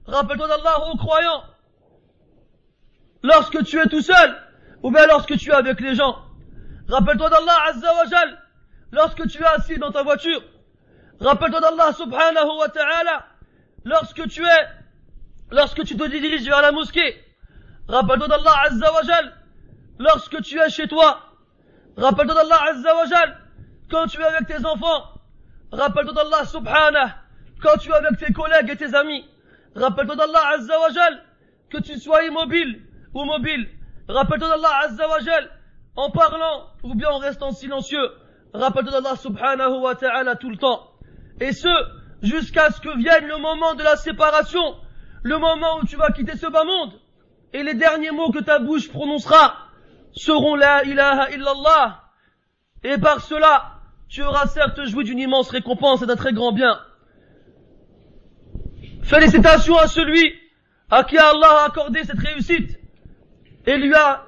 Rappelle-toi 0.06 0.48
d'Allah 0.48 0.89
aux 0.92 0.98
croyants. 0.98 1.44
Lorsque 3.24 3.63
tu 3.63 3.80
es 3.80 3.88
tout 3.88 4.01
seul, 4.01 4.36
ou 4.84 4.92
bien 4.92 5.08
lorsque 5.08 5.38
tu 5.38 5.50
es 5.50 5.53
avec 5.53 5.80
les 5.80 5.96
gens. 5.96 6.18
Rappelle-toi 6.88 7.30
d'Allah 7.30 7.58
Azza 7.70 7.94
wa 7.96 8.25
lorsque 8.92 9.27
tu 9.27 9.42
es 9.42 9.46
assis 9.46 9.80
dans 9.80 9.92
ta 9.92 10.03
voiture. 10.03 10.42
Rappelle-toi 11.24 11.62
d'Allah 11.62 11.94
subhanahu 11.94 12.58
wa 12.60 12.68
ta'ala 12.68 13.25
lorsque 13.86 14.27
tu 14.27 14.44
es, 14.44 14.68
lorsque 15.51 15.86
tu 15.86 15.96
te 15.96 16.03
diriges 16.03 16.46
vers 16.46 16.62
la 16.62 16.74
mosquée. 16.74 17.15
Rappelle-toi 17.88 18.27
d'Allah 18.27 18.56
Azza 18.65 18.92
wa 18.92 19.01
lorsque 20.00 20.42
tu 20.42 20.60
es 20.60 20.70
chez 20.70 20.88
toi. 20.89 21.20
Rappelle-toi 21.96 22.36
d'Allah 22.36 22.60
Azza 22.70 22.96
wa 22.96 23.06
quand 23.89 24.08
tu 24.08 24.20
es 24.20 24.25
avec 24.25 24.48
tes 24.48 24.65
enfants. 24.65 25.13
Rappelle-toi 25.72 26.13
d'Allah 26.13 26.46
subhanahu 26.46 27.12
quand 27.62 27.77
tu 27.77 27.89
es 27.89 27.94
avec 27.94 28.20
tes 28.20 28.34
collègues 28.34 28.70
et 28.72 28.75
tes 28.75 28.94
amis. 28.94 29.25
Rappelle-toi 29.75 30.18
d'Allah 30.18 30.48
Azza 30.56 30.77
wa 30.77 30.89
que 31.70 31.77
tu 31.77 31.98
sois 32.00 32.25
immobile 32.25 32.82
ou 33.13 33.24
mobile. 33.24 33.70
Rappelle-toi 34.10 34.50
d'Allah 34.50 34.77
Azza 34.84 35.08
wa 35.08 35.20
en 35.96 36.10
parlant 36.10 36.68
ou 36.84 36.96
bien 36.96 37.10
en 37.12 37.20
restant 37.20 37.51
silencieux. 37.51 38.12
Rappelle-toi 38.53 39.00
d'Allah 39.00 39.16
subhanahu 39.16 39.79
wa 39.79 39.96
ta'ala 39.96 40.36
tout 40.36 40.50
le 40.50 40.57
temps. 40.57 40.90
Et 41.39 41.51
ce, 41.51 41.69
jusqu'à 42.22 42.72
ce 42.72 42.79
que 42.79 42.98
vienne 42.98 43.27
le 43.27 43.37
moment 43.37 43.75
de 43.75 43.83
la 43.83 43.96
séparation, 43.96 44.75
le 45.24 45.37
moment 45.37 45.79
où 45.81 45.85
tu 45.85 45.96
vas 45.96 46.11
quitter 46.11 46.37
ce 46.37 46.48
bas 46.48 46.63
monde. 46.63 47.00
Et 47.53 47.63
les 47.63 47.74
derniers 47.74 48.11
mots 48.11 48.31
que 48.31 48.39
ta 48.39 48.59
bouche 48.59 48.89
prononcera 48.89 49.69
seront 50.11 50.55
la 50.55 50.83
ilaha 50.83 51.31
illallah. 51.31 52.03
Et 52.83 52.98
par 52.98 53.22
cela, 53.22 53.79
tu 54.09 54.22
auras 54.24 54.48
certes 54.48 54.85
joué 54.85 55.03
d'une 55.03 55.19
immense 55.19 55.50
récompense 55.50 56.01
et 56.01 56.05
d'un 56.05 56.15
très 56.15 56.33
grand 56.33 56.51
bien. 56.51 56.79
Félicitations 59.03 59.77
à 59.77 59.87
celui 59.87 60.33
à 60.89 61.03
qui 61.03 61.17
Allah 61.17 61.61
a 61.61 61.65
accordé 61.65 62.03
cette 62.03 62.19
réussite 62.19 62.79
et 63.65 63.77
lui 63.77 63.93
a 63.93 64.25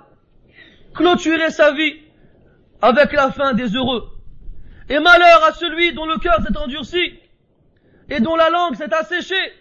clôturé 0.93 1.49
sa 1.49 1.73
vie 1.73 1.99
avec 2.81 3.11
la 3.13 3.31
fin 3.31 3.53
des 3.53 3.75
heureux. 3.75 4.14
Et 4.89 4.99
malheur 4.99 5.43
à 5.43 5.51
celui 5.53 5.93
dont 5.93 6.05
le 6.05 6.17
cœur 6.17 6.41
s'est 6.41 6.57
endurci, 6.57 7.19
et 8.09 8.19
dont 8.19 8.35
la 8.35 8.49
langue 8.49 8.75
s'est 8.75 8.93
asséchée, 8.93 9.53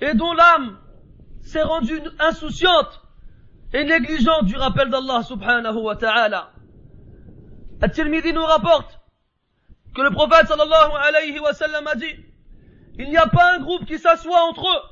et 0.00 0.14
dont 0.14 0.32
l'âme 0.32 0.78
s'est 1.42 1.62
rendue 1.62 2.00
insouciante 2.18 3.00
et 3.72 3.84
négligente 3.84 4.44
du 4.44 4.56
rappel 4.56 4.90
d'Allah 4.90 5.22
subhanahu 5.22 5.78
wa 5.78 5.96
ta'ala. 5.96 6.50
At-Tirmidhi 7.80 8.32
nous 8.32 8.44
rapporte 8.44 9.00
que 9.94 10.02
le 10.02 10.10
prophète 10.10 10.46
sallallahu 10.46 10.92
alayhi 11.08 11.38
wa 11.40 11.52
sallam 11.52 11.86
a 11.86 11.94
dit, 11.94 12.16
il 12.98 13.08
n'y 13.10 13.16
a 13.16 13.26
pas 13.26 13.54
un 13.54 13.60
groupe 13.60 13.84
qui 13.84 13.98
s'assoit 13.98 14.42
entre 14.48 14.62
eux, 14.62 14.82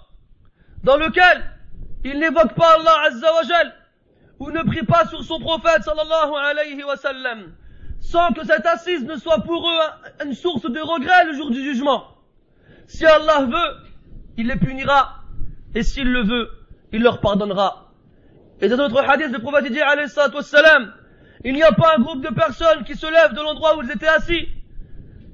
dans 0.83 0.97
lequel 0.97 1.51
il 2.05 2.19
n'évoque 2.19 2.55
pas 2.55 2.75
Allah 2.75 2.95
azza 3.07 3.33
wa 3.33 3.41
ou 4.41 4.51
ne 4.51 4.63
prie 4.63 4.85
pas 4.85 5.07
sur 5.07 5.23
son 5.23 5.39
prophète 5.39 5.83
sallallahu 5.83 6.33
alayhi 6.35 6.83
wa 6.83 6.97
sallam, 6.97 7.55
sans 8.05 8.33
que 8.33 8.45
cette 8.45 8.67
assise 8.67 9.05
ne 9.05 9.17
soit 9.17 9.39
pour 9.41 9.67
eux 9.67 10.25
une 10.27 10.35
source 10.35 10.71
de 10.71 10.81
regret 10.81 11.25
le 11.25 11.33
jour 11.33 11.51
du 11.51 11.63
jugement. 11.63 12.05
Si 12.87 13.07
Allah 13.07 13.47
veut, 13.47 13.89
il 14.37 14.49
les 14.49 14.57
punira, 14.57 15.23
et 15.75 15.83
s'il 15.83 16.13
le 16.13 16.23
veut, 16.23 16.51
il 16.93 17.03
leur 17.03 17.21
pardonnera. 17.21 17.91
Et 18.61 18.69
dans 18.69 18.77
notre 18.77 19.01
hadith, 19.09 19.33
le 19.33 19.39
prophète 19.39 19.73
dit 19.73 19.81
il 21.47 21.55
n'y 21.55 21.63
a 21.63 21.73
pas 21.73 21.95
un 21.97 22.01
groupe 22.01 22.23
de 22.23 22.33
personnes 22.33 22.85
qui 22.85 22.95
se 22.95 23.07
lèvent 23.07 23.33
de 23.33 23.41
l'endroit 23.41 23.77
où 23.79 23.83
ils 23.83 23.91
étaient 23.91 24.07
assis, 24.07 24.49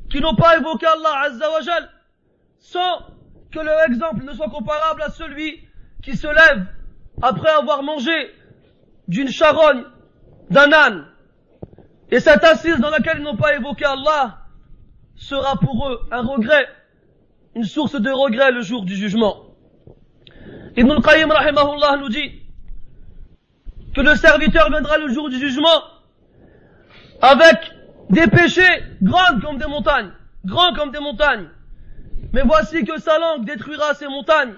qui 0.09 0.21
n'ont 0.21 0.37
pas 0.37 0.57
évoqué 0.57 0.87
Allah 0.87 1.23
azza 1.25 1.51
wa 1.51 1.61
sans 2.61 3.07
que 3.51 3.59
leur 3.59 3.81
exemple 3.89 4.25
ne 4.25 4.33
soit 4.33 4.49
comparable 4.49 5.03
à 5.03 5.11
celui 5.11 5.61
qui 6.03 6.17
se 6.17 6.29
lève 6.29 6.67
après 7.21 7.51
avoir 7.51 7.83
mangé 7.83 8.33
d'une 9.09 9.29
charogne, 9.29 9.83
d'un 10.51 10.73
âne. 10.73 11.10
Et 12.11 12.21
cette 12.21 12.45
assise 12.45 12.79
dans 12.79 12.91
laquelle 12.91 13.19
ils 13.19 13.23
n'ont 13.23 13.37
pas 13.37 13.55
évoqué 13.55 13.85
Allah 13.85 14.39
sera 15.15 15.57
pour 15.57 15.89
eux 15.89 16.01
un 16.11 16.23
regret, 16.23 16.67
une 17.55 17.65
source 17.65 18.01
de 18.01 18.11
regret 18.11 18.51
le 18.51 18.63
jour 18.63 18.85
du 18.85 18.97
jugement. 18.97 19.45
Ibn 20.77 20.91
al-Qayyim 20.91 21.31
rahimahullah 21.31 21.99
nous 21.99 22.09
dit 22.09 22.43
que 23.95 24.01
le 24.01 24.17
serviteur 24.17 24.71
viendra 24.71 24.99
le 24.99 25.13
jour 25.13 25.29
du 25.29 25.39
jugement 25.39 25.83
avec 27.21 27.73
des 28.09 28.27
péchés 28.27 28.83
grands 29.03 29.41
comme 29.41 29.59
des 29.59 29.67
montagnes, 29.67 30.11
grands 30.45 30.73
comme 30.75 30.91
des 30.91 31.01
montagnes. 31.01 31.49
Mais 32.33 32.43
voici 32.43 32.85
que 32.85 32.99
sa 32.99 33.19
langue 33.19 33.45
détruira 33.45 33.95
ces 33.95 34.07
montagnes, 34.07 34.55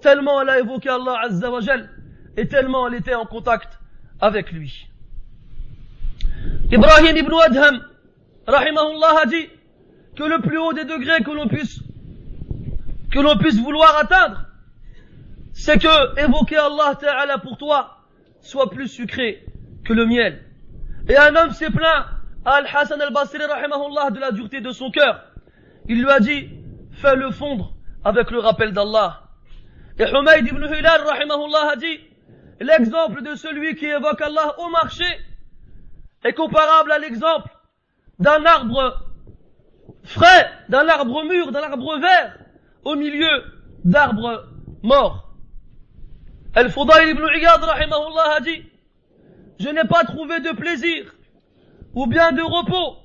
tellement 0.00 0.40
elle 0.40 0.50
a 0.50 0.58
évoqué 0.58 0.88
Allah 0.88 1.18
Azza 1.24 1.50
et 2.36 2.48
tellement 2.48 2.86
elle 2.88 2.94
était 2.94 3.14
en 3.14 3.26
contact 3.26 3.78
avec 4.20 4.52
lui. 4.52 4.88
Ibrahim 6.70 7.16
ibn 7.16 7.32
Adham, 7.32 7.80
rahimahullah, 8.46 9.20
a 9.22 9.26
dit 9.26 9.48
que 10.14 10.22
le 10.22 10.40
plus 10.42 10.58
haut 10.58 10.74
des 10.74 10.84
degrés 10.84 11.22
que 11.22 11.30
l'on 11.30 11.48
puisse, 11.48 11.80
que 13.10 13.18
l'on 13.20 13.38
puisse 13.38 13.58
vouloir 13.58 13.96
atteindre, 13.96 14.44
c'est 15.54 15.78
que 15.78 16.20
évoquer 16.22 16.56
Allah 16.56 16.94
Ta'ala 17.00 17.38
pour 17.38 17.56
toi 17.56 18.04
soit 18.42 18.68
plus 18.68 18.88
sucré 18.88 19.46
que 19.86 19.94
le 19.94 20.04
miel. 20.04 20.44
Et 21.08 21.16
un 21.16 21.34
homme 21.36 21.52
s'est 21.52 21.70
plaint 21.70 22.04
à 22.44 22.56
Al-Hassan 22.56 23.00
al-Basri, 23.00 23.38
rahimahullah, 23.38 24.10
de 24.10 24.20
la 24.20 24.30
dureté 24.30 24.60
de 24.60 24.70
son 24.70 24.90
cœur. 24.90 25.24
Il 25.88 26.02
lui 26.02 26.10
a 26.10 26.20
dit, 26.20 26.50
fais-le 26.92 27.30
fondre 27.30 27.72
avec 28.04 28.30
le 28.30 28.40
rappel 28.40 28.72
d'Allah. 28.72 29.22
Et 29.98 30.04
Humayd 30.04 30.46
ibn 30.46 30.62
Hilal, 30.66 31.00
rahimahullah, 31.00 31.70
a 31.72 31.76
dit, 31.76 31.98
l'exemple 32.60 33.22
de 33.22 33.34
celui 33.36 33.74
qui 33.74 33.86
évoque 33.86 34.20
Allah 34.20 34.54
au 34.58 34.68
marché 34.68 35.06
est 36.24 36.32
comparable 36.32 36.92
à 36.92 36.98
l'exemple 36.98 37.50
d'un 38.18 38.44
arbre 38.44 39.04
frais, 40.04 40.50
d'un 40.68 40.88
arbre 40.88 41.24
mûr, 41.24 41.52
d'un 41.52 41.62
arbre 41.62 41.98
vert, 41.98 42.38
au 42.84 42.96
milieu 42.96 43.44
d'arbres 43.84 44.46
morts. 44.82 45.28
Al-Fudayl 46.54 47.10
ibn 47.10 47.24
Iyad, 47.36 47.62
rahimahullah, 47.62 48.34
a 48.36 48.40
dit, 48.40 48.64
je 49.60 49.68
n'ai 49.68 49.84
pas 49.84 50.04
trouvé 50.04 50.40
de 50.40 50.50
plaisir, 50.50 51.14
ou 51.94 52.06
bien 52.06 52.32
de 52.32 52.42
repos, 52.42 52.96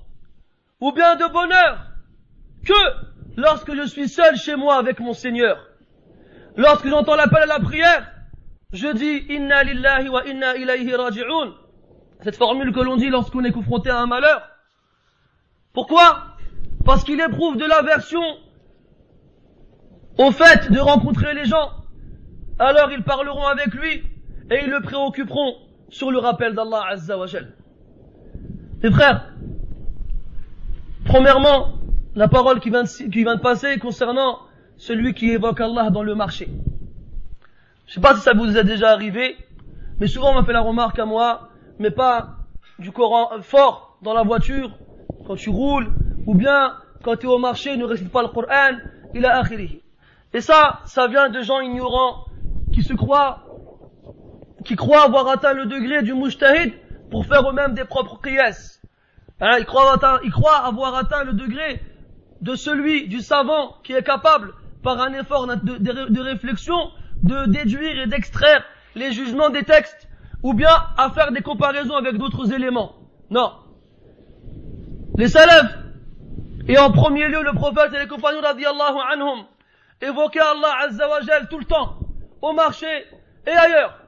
ou 0.79 0.91
bien 0.91 1.15
de 1.15 1.31
bonheur, 1.31 1.87
que 2.65 2.73
lorsque 3.37 3.75
je 3.75 3.85
suis 3.87 4.07
seul 4.07 4.35
chez 4.35 4.55
moi 4.55 4.77
avec 4.77 4.99
mon 4.99 5.13
Seigneur, 5.13 5.57
lorsque 6.55 6.87
j'entends 6.87 7.15
l'appel 7.15 7.43
à 7.43 7.45
la 7.45 7.59
prière, 7.59 8.09
je 8.71 8.87
dis 8.87 9.25
Inna 9.29 9.63
lillahi 9.63 10.09
wa 10.09 10.25
inna 10.25 10.55
ilayhi. 10.55 10.95
Cette 12.23 12.37
formule 12.37 12.71
que 12.71 12.79
l'on 12.79 12.95
dit 12.95 13.09
lorsqu'on 13.09 13.43
est 13.43 13.51
confronté 13.51 13.89
à 13.89 13.99
un 13.99 14.07
malheur. 14.07 14.49
Pourquoi? 15.73 16.35
Parce 16.85 17.03
qu'il 17.03 17.19
éprouve 17.19 17.57
de 17.57 17.65
l'aversion 17.65 18.23
au 20.17 20.31
fait 20.31 20.71
de 20.71 20.79
rencontrer 20.79 21.33
les 21.33 21.45
gens. 21.45 21.71
Alors 22.59 22.91
ils 22.91 23.03
parleront 23.03 23.47
avec 23.47 23.73
lui 23.73 24.03
et 24.51 24.63
ils 24.63 24.69
le 24.69 24.81
préoccuperont 24.81 25.55
sur 25.89 26.11
le 26.11 26.19
rappel 26.19 26.53
d'Allah 26.53 26.83
Azza 26.89 27.17
wa. 27.17 27.25
Mes 28.81 28.91
frères, 28.91 29.33
premièrement, 31.05 31.73
la 32.15 32.27
parole 32.27 32.59
qui 32.59 32.69
vient, 32.69 32.83
de, 32.83 33.39
passer 33.39 33.79
concernant 33.79 34.39
celui 34.77 35.13
qui 35.13 35.29
évoque 35.31 35.59
Allah 35.59 35.89
dans 35.89 36.03
le 36.03 36.15
marché. 36.15 36.49
Je 37.87 37.93
sais 37.93 38.01
pas 38.01 38.15
si 38.15 38.21
ça 38.21 38.33
vous 38.33 38.57
est 38.57 38.63
déjà 38.63 38.91
arrivé, 38.91 39.35
mais 39.99 40.07
souvent 40.07 40.31
on 40.31 40.35
m'a 40.35 40.43
fait 40.43 40.53
la 40.53 40.61
remarque 40.61 40.99
à 40.99 41.05
moi, 41.05 41.49
mais 41.83 41.91
pas 41.91 42.37
du 42.79 42.93
Coran 42.93 43.41
fort 43.41 43.97
dans 44.01 44.13
la 44.13 44.23
voiture, 44.23 44.71
quand 45.27 45.35
tu 45.35 45.49
roules, 45.49 45.91
ou 46.25 46.33
bien 46.33 46.77
quand 47.03 47.17
tu 47.17 47.25
es 47.25 47.29
au 47.29 47.39
marché, 47.39 47.75
ne 47.75 47.83
récite 47.83 48.09
pas 48.09 48.21
le 48.21 48.29
Coran, 48.29 48.77
il 49.13 49.25
a 49.25 49.39
akhiri. 49.39 49.81
Et 50.33 50.39
ça, 50.39 50.79
ça 50.85 51.07
vient 51.07 51.27
de 51.29 51.41
gens 51.41 51.59
ignorants 51.59 52.23
qui 52.73 52.83
se 52.83 52.93
croient, 52.93 53.43
qui 54.63 54.77
croient 54.77 55.03
avoir 55.03 55.27
atteint 55.27 55.51
le 55.53 55.65
degré 55.65 56.03
du 56.03 56.13
mujtahid 56.13 56.73
pour 57.11 57.25
faire 57.25 57.49
eux-mêmes 57.49 57.73
des 57.73 57.83
propres 57.83 58.17
qiyas. 58.21 58.79
Hein, 59.41 59.57
ils, 59.59 59.65
croient 59.65 59.99
croient 60.31 60.65
avoir 60.65 60.95
atteint 60.95 61.25
le 61.25 61.33
degré 61.33 61.81
de 62.39 62.55
celui, 62.55 63.09
du 63.09 63.19
savant, 63.19 63.75
qui 63.83 63.91
est 63.91 64.03
capable, 64.03 64.53
par 64.83 65.01
un 65.01 65.11
effort 65.13 65.47
de 65.47 66.21
réflexion, 66.21 66.77
de 67.23 67.45
déduire 67.47 68.03
et 68.03 68.07
d'extraire 68.07 68.63
les 68.95 69.11
jugements 69.11 69.49
des 69.49 69.63
textes, 69.63 70.07
ou 70.43 70.53
bien 70.53 70.69
à 70.97 71.09
faire 71.09 71.31
des 71.31 71.41
comparaisons 71.41 71.95
avec 71.95 72.17
d'autres 72.17 72.53
éléments. 72.53 72.93
Non. 73.29 73.53
Les 75.17 75.27
salafs, 75.27 75.77
et 76.67 76.77
en 76.77 76.91
premier 76.91 77.27
lieu 77.27 77.41
le 77.43 77.53
prophète 77.53 77.93
et 77.93 77.99
les 77.99 78.07
compagnons 78.07 78.41
radiallahu 78.41 78.97
anhum, 79.11 79.45
évoquaient 80.01 80.39
Allah 80.39 80.73
azza 80.85 81.09
wa 81.09 81.19
tout 81.49 81.59
le 81.59 81.65
temps, 81.65 81.97
au 82.41 82.53
marché 82.53 82.87
et 83.47 83.51
ailleurs. 83.51 83.99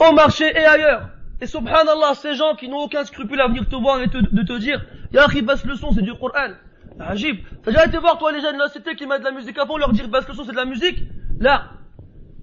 Au 0.00 0.12
marché 0.12 0.44
et 0.46 0.64
ailleurs. 0.64 1.10
Et 1.40 1.46
subhanallah, 1.46 2.14
ces 2.14 2.34
gens 2.34 2.54
qui 2.54 2.68
n'ont 2.68 2.78
aucun 2.78 3.04
scrupule 3.04 3.40
à 3.40 3.48
venir 3.48 3.68
te 3.68 3.76
voir 3.76 4.00
et 4.00 4.06
de 4.06 4.42
te 4.42 4.58
dire, 4.58 4.84
Yahri, 5.12 5.42
basse 5.42 5.64
le 5.64 5.74
son, 5.74 5.90
c'est 5.92 6.02
du 6.02 6.14
Coran. 6.14 6.52
Ajib. 7.00 7.44
T'as 7.62 7.72
déjà 7.72 7.86
été 7.86 7.98
voir, 7.98 8.18
toi, 8.18 8.32
les 8.32 8.40
jeunes 8.40 8.54
de 8.54 8.60
la 8.60 8.68
cité 8.68 8.94
qui 8.94 9.06
mettent 9.06 9.20
de 9.20 9.24
la 9.24 9.32
musique 9.32 9.58
fond, 9.58 9.76
leur 9.76 9.92
dire, 9.92 10.08
basse 10.08 10.28
le 10.28 10.34
son, 10.34 10.44
c'est 10.44 10.52
de 10.52 10.56
la 10.56 10.64
musique? 10.64 11.02
Là. 11.40 11.64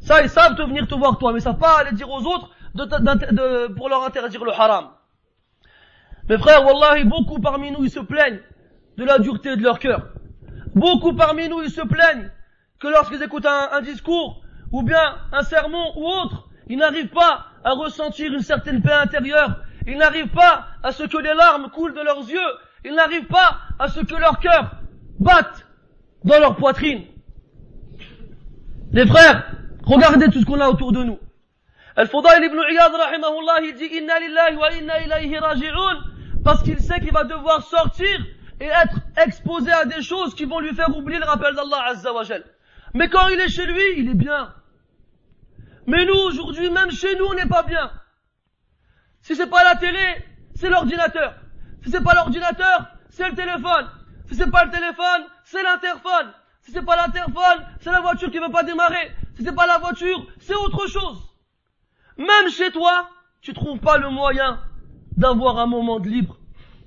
Ça, 0.09 0.23
ils 0.23 0.29
savent 0.29 0.55
te 0.55 0.63
venir 0.63 0.87
te 0.87 0.95
voir, 0.95 1.19
toi, 1.19 1.31
mais 1.31 1.37
ils 1.37 1.43
savent 1.43 1.59
pas 1.59 1.81
aller 1.81 1.91
dire 1.91 2.09
aux 2.09 2.25
autres 2.25 2.49
de, 2.73 2.83
de, 2.83 3.67
pour 3.75 3.89
leur 3.89 4.03
interdire 4.03 4.43
le 4.43 4.51
haram. 4.51 4.87
Mes 6.27 6.39
frères, 6.39 6.65
wallahi, 6.65 7.03
beaucoup 7.03 7.39
parmi 7.39 7.69
nous, 7.69 7.83
ils 7.83 7.91
se 7.91 7.99
plaignent 7.99 8.39
de 8.97 9.03
la 9.05 9.19
dureté 9.19 9.55
de 9.55 9.61
leur 9.61 9.77
cœur. 9.77 10.07
Beaucoup 10.73 11.13
parmi 11.13 11.47
nous, 11.47 11.61
ils 11.61 11.69
se 11.69 11.81
plaignent 11.81 12.31
que 12.79 12.87
lorsqu'ils 12.87 13.21
écoutent 13.21 13.45
un, 13.45 13.69
un 13.71 13.81
discours, 13.81 14.41
ou 14.71 14.81
bien 14.81 15.15
un 15.31 15.43
sermon 15.43 15.93
ou 15.95 16.07
autre, 16.07 16.49
ils 16.69 16.79
n'arrivent 16.79 17.09
pas 17.09 17.45
à 17.63 17.73
ressentir 17.73 18.33
une 18.33 18.41
certaine 18.41 18.81
paix 18.81 18.93
intérieure. 18.93 19.61
Ils 19.85 19.99
n'arrivent 19.99 20.33
pas 20.33 20.69
à 20.81 20.91
ce 20.91 21.03
que 21.03 21.17
les 21.17 21.35
larmes 21.35 21.69
coulent 21.69 21.93
de 21.93 22.01
leurs 22.01 22.27
yeux. 22.27 22.51
Ils 22.83 22.95
n'arrivent 22.95 23.27
pas 23.27 23.59
à 23.77 23.87
ce 23.87 23.99
que 23.99 24.15
leur 24.15 24.39
cœur 24.39 24.71
batte 25.19 25.67
dans 26.23 26.39
leur 26.39 26.55
poitrine. 26.55 27.03
Les 28.91 29.05
frères, 29.05 29.58
regardez 29.89 30.29
tout 30.29 30.39
ce 30.39 30.45
qu'on 30.45 30.59
a 30.59 30.69
autour 30.69 30.91
de 30.91 31.03
nous. 31.03 31.19
Al-Fudayl 31.95 32.43
ibn 32.43 32.59
Iyad 32.71 32.93
rahimahullah, 32.93 33.61
dit 33.77 33.85
Inna 33.85 34.19
lillahi 34.19 34.55
wa 34.55 34.71
inna 34.73 35.01
ilayhi 35.03 35.37
raji'un 35.37 36.03
parce 36.43 36.63
qu'il 36.63 36.79
sait 36.79 36.99
qu'il 36.99 37.11
va 37.11 37.23
devoir 37.23 37.63
sortir 37.63 38.25
et 38.59 38.65
être 38.65 38.99
exposé 39.17 39.71
à 39.71 39.85
des 39.85 40.01
choses 40.01 40.35
qui 40.35 40.45
vont 40.45 40.59
lui 40.59 40.73
faire 40.73 40.95
oublier 40.95 41.19
le 41.19 41.25
rappel 41.25 41.55
d'Allah 41.55 41.85
Azza 41.87 42.13
wa 42.13 42.23
Mais 42.93 43.09
quand 43.09 43.27
il 43.29 43.39
est 43.39 43.49
chez 43.49 43.65
lui, 43.65 43.81
il 43.97 44.09
est 44.09 44.15
bien. 44.15 44.53
Mais 45.87 46.05
nous, 46.05 46.13
aujourd'hui, 46.13 46.69
même 46.69 46.91
chez 46.91 47.15
nous, 47.17 47.25
on 47.25 47.33
n'est 47.33 47.47
pas 47.47 47.63
bien. 47.63 47.91
Si 49.21 49.35
c'est 49.35 49.49
pas 49.49 49.63
la 49.63 49.75
télé, 49.75 50.23
c'est 50.55 50.69
l'ordinateur. 50.69 51.35
Si 51.83 51.91
c'est 51.91 52.03
pas 52.03 52.13
l'ordinateur, 52.13 52.87
c'est 53.09 53.27
le 53.29 53.35
téléphone. 53.35 53.89
Si 54.27 54.35
c'est 54.35 54.51
pas 54.51 54.65
le 54.65 54.71
téléphone, 54.71 55.25
c'est 55.43 55.63
l'interphone. 55.63 56.33
Si 56.61 56.71
c'est 56.71 56.85
pas 56.85 56.95
l'interphone, 56.95 57.65
c'est 57.79 57.91
la 57.91 58.01
voiture 58.01 58.29
qui 58.29 58.39
veut 58.39 58.51
pas 58.51 58.63
démarrer. 58.63 59.11
C'est 59.39 59.55
pas 59.55 59.67
la 59.67 59.77
voiture, 59.77 60.25
c'est 60.39 60.55
autre 60.55 60.87
chose. 60.87 61.29
Même 62.17 62.49
chez 62.49 62.71
toi, 62.71 63.09
tu 63.41 63.53
trouves 63.53 63.79
pas 63.79 63.97
le 63.97 64.09
moyen 64.09 64.59
d'avoir 65.15 65.59
un 65.59 65.65
moment 65.65 65.99
de 65.99 66.09
libre 66.09 66.37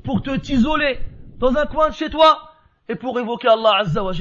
pour 0.05 0.23
te 0.23 0.37
t'isoler 0.37 0.99
dans 1.39 1.57
un 1.57 1.67
coin 1.67 1.89
de 1.89 1.95
chez 1.95 2.11
toi 2.11 2.51
et 2.89 2.95
pour 2.95 3.19
évoquer 3.19 3.49
Allah 3.49 3.79
Azza 3.79 4.05
wa 4.05 4.13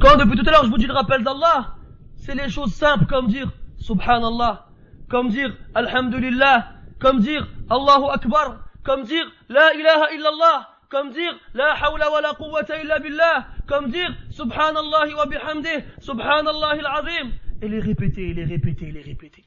Quand 0.00 0.16
depuis 0.16 0.38
tout 0.38 0.48
à 0.48 0.52
l'heure 0.52 0.64
je 0.64 0.70
vous 0.70 0.78
dis 0.78 0.86
le 0.86 0.94
rappel 0.94 1.22
d'Allah, 1.22 1.74
c'est 2.16 2.34
les 2.34 2.48
choses 2.48 2.72
simples 2.72 3.06
comme 3.06 3.26
dire 3.26 3.50
Subhanallah, 3.78 4.66
comme 5.10 5.28
dire 5.28 5.54
Alhamdulillah, 5.74 6.68
comme 6.98 7.18
dire 7.20 7.46
Allahu 7.68 8.10
Akbar, 8.10 8.64
comme 8.84 9.02
dire 9.04 9.24
La 9.48 9.74
ilaha 9.74 10.12
illallah, 10.14 10.68
comme 10.88 11.10
dire 11.10 11.36
La 11.52 11.74
hawla 11.74 12.10
wa 12.10 12.20
la 12.20 12.32
quwwata 12.34 12.80
illa 12.82 12.98
billah, 13.00 13.46
comme 13.66 13.90
dire 13.90 14.14
Subhanallah 14.30 15.14
wa 15.16 15.26
bihamdih, 15.26 15.84
Subhanallah 16.00 16.70
al-azim, 16.70 17.32
et 17.60 17.68
les 17.68 17.80
répéter, 17.80 18.30
et 18.30 18.34
les 18.34 18.44
répéter, 18.44 18.88
et 18.88 18.92
les 18.92 19.02
répéter. 19.02 19.44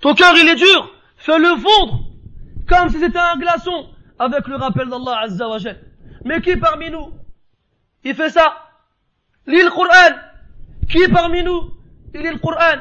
Ton 0.00 0.14
cœur 0.14 0.34
il 0.36 0.48
est 0.48 0.56
dur, 0.56 0.94
fais-le 1.16 1.56
fondre, 1.56 2.10
comme 2.68 2.88
si 2.90 2.98
c'était 2.98 3.18
un 3.18 3.36
glaçon, 3.36 3.88
avec 4.18 4.46
le 4.46 4.56
rappel 4.56 4.88
d'Allah 4.88 5.20
Azza 5.22 5.48
wa 5.48 5.58
Mais 6.24 6.40
qui 6.40 6.56
parmi 6.56 6.90
nous, 6.90 7.12
il 8.04 8.14
fait 8.14 8.30
ça? 8.30 8.70
Lis 9.46 9.62
le 9.62 9.70
Coran. 9.70 10.16
Qui 10.88 11.08
parmi 11.08 11.42
nous, 11.42 11.74
il 12.14 12.20
lit 12.20 12.30
le 12.30 12.38
Coran 12.38 12.78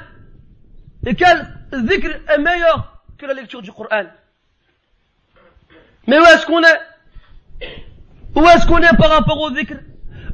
Et 1.06 1.16
quel 1.16 1.48
zikr 1.74 2.10
est 2.28 2.38
meilleur 2.38 3.02
que 3.18 3.26
la 3.26 3.34
lecture 3.34 3.62
du 3.62 3.72
Coran 3.72 4.06
Mais 6.08 6.20
où 6.20 6.24
est-ce 6.24 6.46
qu'on 6.46 6.62
est? 6.62 6.80
Où 8.36 8.46
est-ce 8.48 8.68
qu'on 8.68 8.80
est 8.80 8.98
par 8.98 9.10
rapport 9.10 9.40
au 9.40 9.56
zikr? 9.56 9.76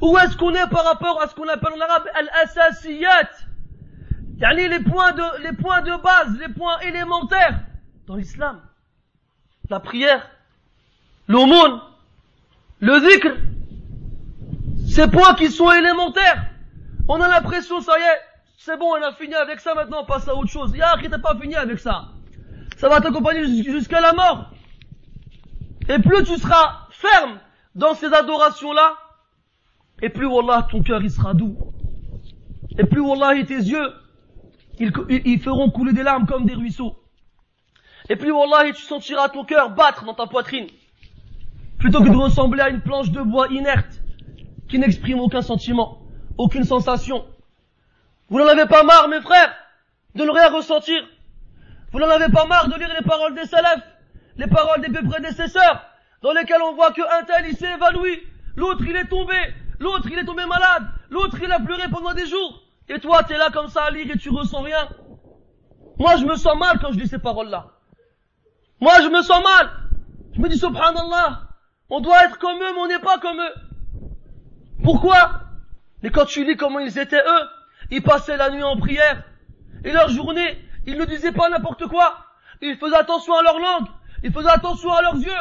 Où 0.01 0.17
est-ce 0.17 0.37
qu'on 0.37 0.53
est 0.53 0.69
par 0.69 0.85
rapport 0.85 1.21
à 1.21 1.27
ce 1.27 1.35
qu'on 1.35 1.47
appelle 1.47 1.73
en 1.77 1.81
arabe 1.81 2.07
al-asasiyat? 2.13 3.29
Les 4.39 4.79
points 4.79 5.11
de, 5.11 5.43
les 5.43 5.53
points 5.53 5.81
de 5.81 6.01
base, 6.01 6.37
les 6.39 6.53
points 6.53 6.79
élémentaires 6.79 7.59
dans 8.07 8.15
l'islam. 8.15 8.61
La 9.69 9.79
prière, 9.79 10.29
l'aumône, 11.27 11.81
le 12.79 12.99
zikr, 12.99 13.35
ces 14.87 15.07
points 15.07 15.33
qui 15.35 15.51
sont 15.51 15.71
élémentaires. 15.71 16.45
On 17.07 17.19
a 17.21 17.27
l'impression, 17.27 17.81
ça 17.81 17.99
y 17.99 18.01
est, 18.01 18.21
c'est 18.57 18.77
bon, 18.77 18.91
on 18.91 19.03
a 19.03 19.11
fini 19.13 19.35
avec 19.35 19.59
ça, 19.59 19.73
maintenant 19.73 20.01
on 20.03 20.05
passe 20.05 20.27
à 20.27 20.35
autre 20.35 20.49
chose. 20.49 20.75
Y'a 20.75 20.97
qui 21.01 21.09
t'as 21.09 21.19
pas 21.19 21.35
fini 21.39 21.55
avec 21.55 21.79
ça. 21.79 22.05
Ça 22.77 22.87
va 22.87 23.01
t'accompagner 23.01 23.45
jusqu'à 23.63 23.99
la 23.99 24.13
mort. 24.13 24.51
Et 25.89 25.99
plus 25.99 26.23
tu 26.23 26.37
seras 26.37 26.87
ferme 26.91 27.39
dans 27.75 27.93
ces 27.93 28.13
adorations-là, 28.13 28.93
et 30.01 30.09
plus, 30.09 30.25
Wallah, 30.25 30.67
ton 30.69 30.81
cœur, 30.81 31.01
il 31.01 31.11
sera 31.11 31.33
doux. 31.33 31.57
Et 32.77 32.83
plus, 32.85 33.01
Wallah, 33.01 33.43
tes 33.43 33.55
yeux, 33.55 33.93
ils, 34.79 35.39
feront 35.39 35.69
couler 35.69 35.93
des 35.93 36.03
larmes 36.03 36.25
comme 36.25 36.45
des 36.45 36.53
ruisseaux. 36.53 36.95
Et 38.07 38.15
plus, 38.15 38.31
Wallah, 38.31 38.71
tu 38.71 38.81
sentiras 38.81 39.29
ton 39.29 39.43
cœur 39.43 39.71
battre 39.71 40.05
dans 40.05 40.13
ta 40.13 40.27
poitrine. 40.27 40.67
Plutôt 41.77 42.01
que 42.01 42.09
de 42.09 42.15
ressembler 42.15 42.61
à 42.61 42.69
une 42.69 42.81
planche 42.81 43.11
de 43.11 43.21
bois 43.21 43.47
inerte, 43.49 44.01
qui 44.69 44.79
n'exprime 44.79 45.19
aucun 45.19 45.41
sentiment, 45.41 46.01
aucune 46.37 46.63
sensation. 46.63 47.25
Vous 48.29 48.39
n'en 48.39 48.47
avez 48.47 48.67
pas 48.67 48.83
marre, 48.83 49.09
mes 49.09 49.21
frères, 49.21 49.53
de 50.15 50.23
ne 50.23 50.29
rien 50.29 50.49
ressentir. 50.49 51.01
Vous 51.91 51.99
n'en 51.99 52.09
avez 52.09 52.31
pas 52.31 52.45
marre 52.45 52.67
de 52.69 52.75
lire 52.75 52.91
les 52.97 53.05
paroles 53.05 53.35
des 53.35 53.45
salafs, 53.45 53.83
les 54.37 54.47
paroles 54.47 54.81
des 54.81 55.01
prédécesseurs, 55.01 55.83
dans 56.21 56.33
lesquelles 56.33 56.61
on 56.61 56.75
voit 56.75 56.91
qu'un 56.91 57.23
tel 57.25 57.47
il 57.49 57.57
s'est 57.57 57.73
évanoui, 57.73 58.19
l'autre 58.55 58.83
il 58.87 58.95
est 58.95 59.07
tombé, 59.07 59.35
l'autre 59.79 60.07
il 60.11 60.17
est 60.17 60.25
tombé 60.25 60.45
malade, 60.45 60.87
l'autre 61.09 61.37
il 61.41 61.51
a 61.51 61.59
pleuré 61.59 61.89
pendant 61.89 62.13
des 62.13 62.25
jours, 62.25 62.63
et 62.87 62.99
toi 62.99 63.23
tu 63.23 63.33
es 63.33 63.37
là 63.37 63.49
comme 63.51 63.67
ça 63.67 63.83
à 63.83 63.91
lire 63.91 64.09
et 64.13 64.17
tu 64.17 64.29
ressens 64.29 64.61
rien. 64.61 64.89
Moi 65.97 66.15
je 66.17 66.25
me 66.25 66.35
sens 66.35 66.57
mal 66.57 66.79
quand 66.79 66.91
je 66.91 66.99
lis 66.99 67.07
ces 67.07 67.19
paroles-là. 67.19 67.67
Moi 68.79 68.93
je 69.01 69.07
me 69.07 69.21
sens 69.21 69.43
mal. 69.43 69.69
Je 70.33 70.41
me 70.41 70.47
dis 70.47 70.57
subhanallah, 70.57 71.49
on 71.89 71.99
doit 71.99 72.23
être 72.25 72.37
comme 72.37 72.57
eux 72.57 72.73
mais 72.73 72.79
on 72.79 72.87
n'est 72.87 72.99
pas 72.99 73.17
comme 73.17 73.39
eux. 73.39 73.53
Pourquoi? 74.83 75.41
Mais 76.01 76.09
quand 76.09 76.25
tu 76.25 76.45
lis 76.45 76.55
comment 76.55 76.79
ils 76.79 76.97
étaient 76.97 77.17
eux, 77.17 77.47
ils 77.91 78.01
passaient 78.01 78.37
la 78.37 78.49
nuit 78.49 78.63
en 78.63 78.77
prière. 78.77 79.23
Et 79.83 79.91
leur 79.91 80.09
journée, 80.09 80.57
ils 80.85 80.97
ne 80.97 81.05
disaient 81.05 81.31
pas 81.31 81.49
n'importe 81.49 81.87
quoi. 81.87 82.25
Ils 82.61 82.77
faisaient 82.77 82.95
attention 82.95 83.35
à 83.37 83.43
leur 83.43 83.59
langue. 83.59 83.87
Ils 84.23 84.31
faisaient 84.31 84.49
attention 84.49 84.93
à 84.93 85.01
leurs 85.01 85.15
yeux. 85.15 85.31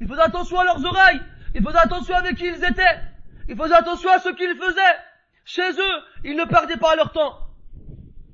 Ils 0.00 0.08
faisaient 0.08 0.22
attention 0.22 0.60
à 0.60 0.64
leurs 0.64 0.84
oreilles. 0.84 1.20
Ils 1.54 1.64
faisaient 1.64 1.78
attention 1.78 2.14
avec 2.14 2.36
qui 2.36 2.46
ils 2.46 2.64
étaient. 2.64 3.00
Ils 3.48 3.56
faisaient 3.56 3.74
attention 3.74 4.10
à 4.10 4.18
ce 4.18 4.28
qu'ils 4.30 4.56
faisaient. 4.56 4.96
Chez 5.44 5.70
eux, 5.70 6.02
ils 6.24 6.36
ne 6.36 6.44
perdaient 6.44 6.76
pas 6.76 6.96
leur 6.96 7.12
temps. 7.12 7.38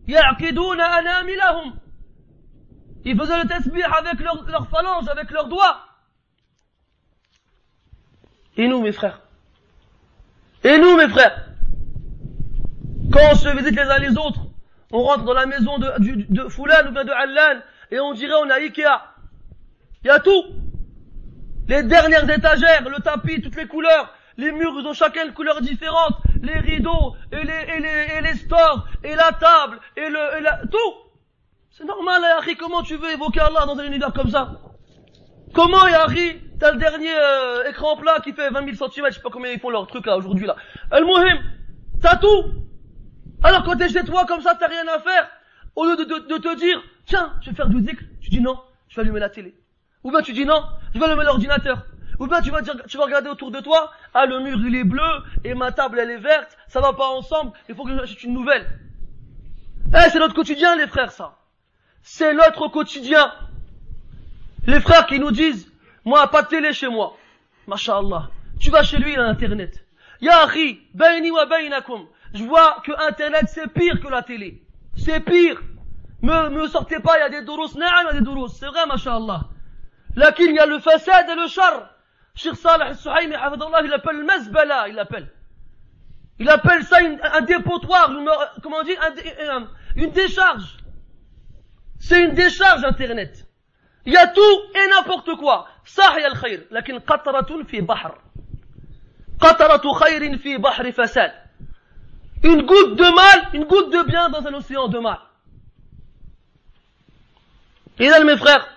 Ils 0.09 0.15
faisaient 3.19 3.43
le 3.43 3.49
tasbih 3.49 3.83
avec 3.83 4.21
leurs 4.21 4.43
leur 4.49 4.69
phalanges, 4.69 5.09
avec 5.09 5.31
leurs 5.31 5.49
doigts. 5.49 5.87
Et 8.57 8.69
nous, 8.69 8.83
mes 8.83 8.93
frères 8.93 9.21
Et 10.65 10.79
nous, 10.79 10.97
mes 10.97 11.09
frères 11.09 11.53
quand 13.13 13.21
on 13.31 13.35
se 13.35 13.49
visite 13.57 13.77
les 13.77 13.83
uns 13.83 13.99
les 13.99 14.17
autres, 14.17 14.41
On 14.91 15.03
rentre 15.03 15.25
dans 15.25 15.35
la 15.35 15.47
maison 15.47 15.79
de, 15.79 15.91
de, 16.29 16.49
Fulan 16.49 16.89
ou 16.89 16.93
bien 16.93 17.05
de 17.05 17.11
Allan 17.11 17.61
et 17.91 18.01
on 18.01 18.13
dirait 18.15 18.35
on 18.43 18.49
a 18.51 18.55
Ikea. 18.55 19.03
Il 20.03 20.09
y 20.09 20.11
a 20.11 20.21
tout. 20.21 20.45
Les 21.69 21.83
dernières 21.83 22.29
étagères, 22.29 22.89
le 22.89 23.01
tapis, 23.03 23.41
toutes 23.41 23.57
les 23.57 23.67
couleurs, 23.67 24.13
les 24.37 24.53
murs, 24.53 24.75
ils 24.79 24.87
ont 24.87 24.93
chacun 24.93 25.27
une 25.27 25.33
couleur 25.33 25.61
différente, 25.61 26.17
les 26.43 26.59
rideaux, 26.59 27.15
et 27.31 27.43
les, 27.43 28.35
stores, 28.35 28.87
et 29.05 29.15
la 29.15 29.33
table, 29.33 29.79
et 29.97 30.09
le, 30.09 30.69
tout. 30.69 30.79
C'est 31.71 31.85
normal, 31.85 32.23
Yahri, 32.23 32.57
comment 32.57 32.83
tu 32.83 32.97
veux 32.97 33.11
évoquer 33.13 33.41
Allah 33.41 33.65
dans 33.67 33.79
un 33.79 33.85
univers 33.85 34.13
comme 34.13 34.31
ça? 34.31 34.61
Comment, 35.55 35.87
Yahri, 35.87 36.41
t'as 36.59 36.73
le 36.73 36.79
dernier 36.79 37.13
euh, 37.15 37.69
écran 37.69 37.97
plat 37.97 38.21
qui 38.23 38.33
fait 38.33 38.51
20 38.51 38.75
000 38.75 38.91
cm, 38.91 39.07
je 39.09 39.15
sais 39.15 39.21
pas 39.21 39.31
combien 39.31 39.53
ils 39.53 39.61
font 39.61 39.71
leur 39.71 39.87
truc 39.87 40.07
là 40.07 40.17
aujourd'hui 40.17 40.47
là. 40.47 40.57
El 40.91 41.05
Mohim, 41.05 41.39
t'as 42.01 42.17
tout. 42.17 42.53
Alors 43.43 43.65
quand 43.65 43.77
t'es 43.77 43.89
chez 43.89 44.05
toi 44.05 44.25
comme 44.27 44.41
ça, 44.41 44.55
t'as 44.55 44.69
rien 44.69 44.87
à 44.89 45.01
faire, 45.01 45.29
au 45.77 45.85
lieu 45.85 45.97
de, 45.97 46.05
de, 46.05 46.27
de 46.27 46.39
te 46.39 46.57
dire, 46.57 46.83
tiens, 47.07 47.35
je 47.43 47.51
vais 47.51 47.57
faire 47.57 47.69
du 47.69 47.81
zikr, 47.81 48.03
tu 48.21 48.31
dis 48.31 48.41
non, 48.41 48.59
je 48.89 48.97
vais 48.97 49.03
allumer 49.03 49.21
la 49.21 49.31
télé. 49.31 49.55
Ou 50.05 50.11
bien 50.11 50.23
tu 50.23 50.33
dis 50.33 50.45
non, 50.45 50.63
je 50.95 50.99
vais 50.99 51.05
allumer 51.05 51.25
l'ordinateur. 51.25 51.85
Ou 52.23 52.29
bien 52.29 52.41
tu 52.41 52.53
vas 52.53 52.63
dire, 52.63 52.77
tu 52.87 52.99
vas 52.99 53.07
regarder 53.07 53.31
autour 53.31 53.51
de 53.51 53.59
toi, 53.59 53.91
ah 54.15 54.27
le 54.27 54.39
mur 54.39 54.57
il 54.65 54.77
est 54.77 54.85
bleu 54.85 55.03
et 55.43 55.55
ma 55.55 55.73
table 55.73 55.99
elle 55.99 56.11
est 56.11 56.19
verte, 56.19 56.57
ça 56.69 56.81
va 56.81 56.93
pas 56.93 57.09
ensemble, 57.09 57.51
il 57.69 57.75
faut 57.75 57.83
que 57.83 57.97
j'achète 57.97 58.23
une 58.23 58.33
nouvelle. 58.33 58.65
Eh, 59.89 60.09
c'est 60.09 60.21
notre 60.21 60.33
quotidien 60.33 60.77
les 60.77 60.87
frères 60.87 61.11
ça. 61.11 61.37
C'est 62.01 62.33
notre 62.33 62.69
quotidien. 62.69 63.33
Les 64.69 64.79
frères 64.79 65.07
qui 65.07 65.19
nous 65.19 65.33
disent, 65.33 65.69
moi 66.05 66.29
pas 66.29 66.43
de 66.43 66.47
télé 66.47 66.73
chez 66.73 66.87
moi. 66.87 67.17
Masha'Allah. 67.67 68.31
Tu 68.61 68.71
vas 68.71 68.85
chez 68.85 68.99
lui, 68.99 69.15
il 69.15 69.19
a 69.19 69.25
internet. 69.25 69.85
Ya 70.21 70.45
akhi, 70.45 70.81
bayni 70.95 71.33
wa. 71.33 71.45
Je 72.35 72.45
vois 72.45 72.83
que 72.85 72.93
internet 73.09 73.47
c'est 73.49 73.67
pire 73.67 73.99
que 74.01 74.07
la 74.07 74.23
télé. 74.23 74.63
C'est 74.97 75.19
pire. 75.19 75.61
Me, 76.23 76.51
me 76.51 76.69
sortez 76.69 77.01
pas, 77.01 77.19
il 77.19 77.21
y 77.21 77.25
a 77.25 77.41
des 77.41 77.45
douros, 77.45 77.77
na'am, 77.77 78.11
il 78.15 78.23
des. 78.23 78.55
C'est 78.55 78.67
vrai, 78.67 78.87
masha'Allah. 78.87 79.49
Là 80.15 80.33
il 80.39 80.55
y 80.55 80.59
a 80.61 80.67
le 80.67 80.79
façade 80.79 81.29
et 81.29 81.35
le 81.35 81.49
char. 81.49 81.92
Cheikh 82.36 82.56
Saleh 82.56 82.86
al-Suhaimi, 82.86 83.36
il 83.86 83.94
appelle 83.94 84.18
le 84.18 84.24
mazbala, 84.26 84.88
il 84.90 85.00
appelle. 85.00 85.32
Il 86.40 86.50
appelle 86.50 86.84
ça 86.84 87.02
une, 87.02 87.20
un 87.24 87.42
dépotoir, 87.42 88.12
une, 88.12 88.30
comment 88.62 88.78
on 88.78 88.84
dit, 88.84 88.96
un, 89.50 89.68
une 89.96 90.12
décharge. 90.12 90.78
C'est 92.00 92.24
une 92.24 92.36
décharge 92.36 92.84
internet. 92.84 93.48
Il 94.06 94.14
y 94.14 94.18
a 94.18 94.28
tout 94.28 94.42
et 94.76 94.90
n'importe 94.90 95.36
quoi. 95.36 95.68
صاحي 95.88 96.28
الخير 96.28 96.68
لكن 96.72 97.00
قطرة 97.00 97.64
في 97.64 97.82
بحر 97.82 98.22
قطرة 99.40 99.94
خير 99.94 100.38
في 100.38 100.58
بحر 100.58 100.92
فساد 100.92 101.32
une 102.44 102.62
goutte 102.66 102.96
de 102.96 103.16
mal 103.16 103.50
une 103.54 103.64
goutte 103.66 103.92
de 103.92 104.04
bien 104.04 104.30
dans 104.30 104.46
un 104.46 104.54
océan 104.54 104.88
de 104.90 105.00
mal 105.00 105.20
et 108.00 108.10
là 108.10 108.24
mes 108.24 108.38
frères 108.38 108.68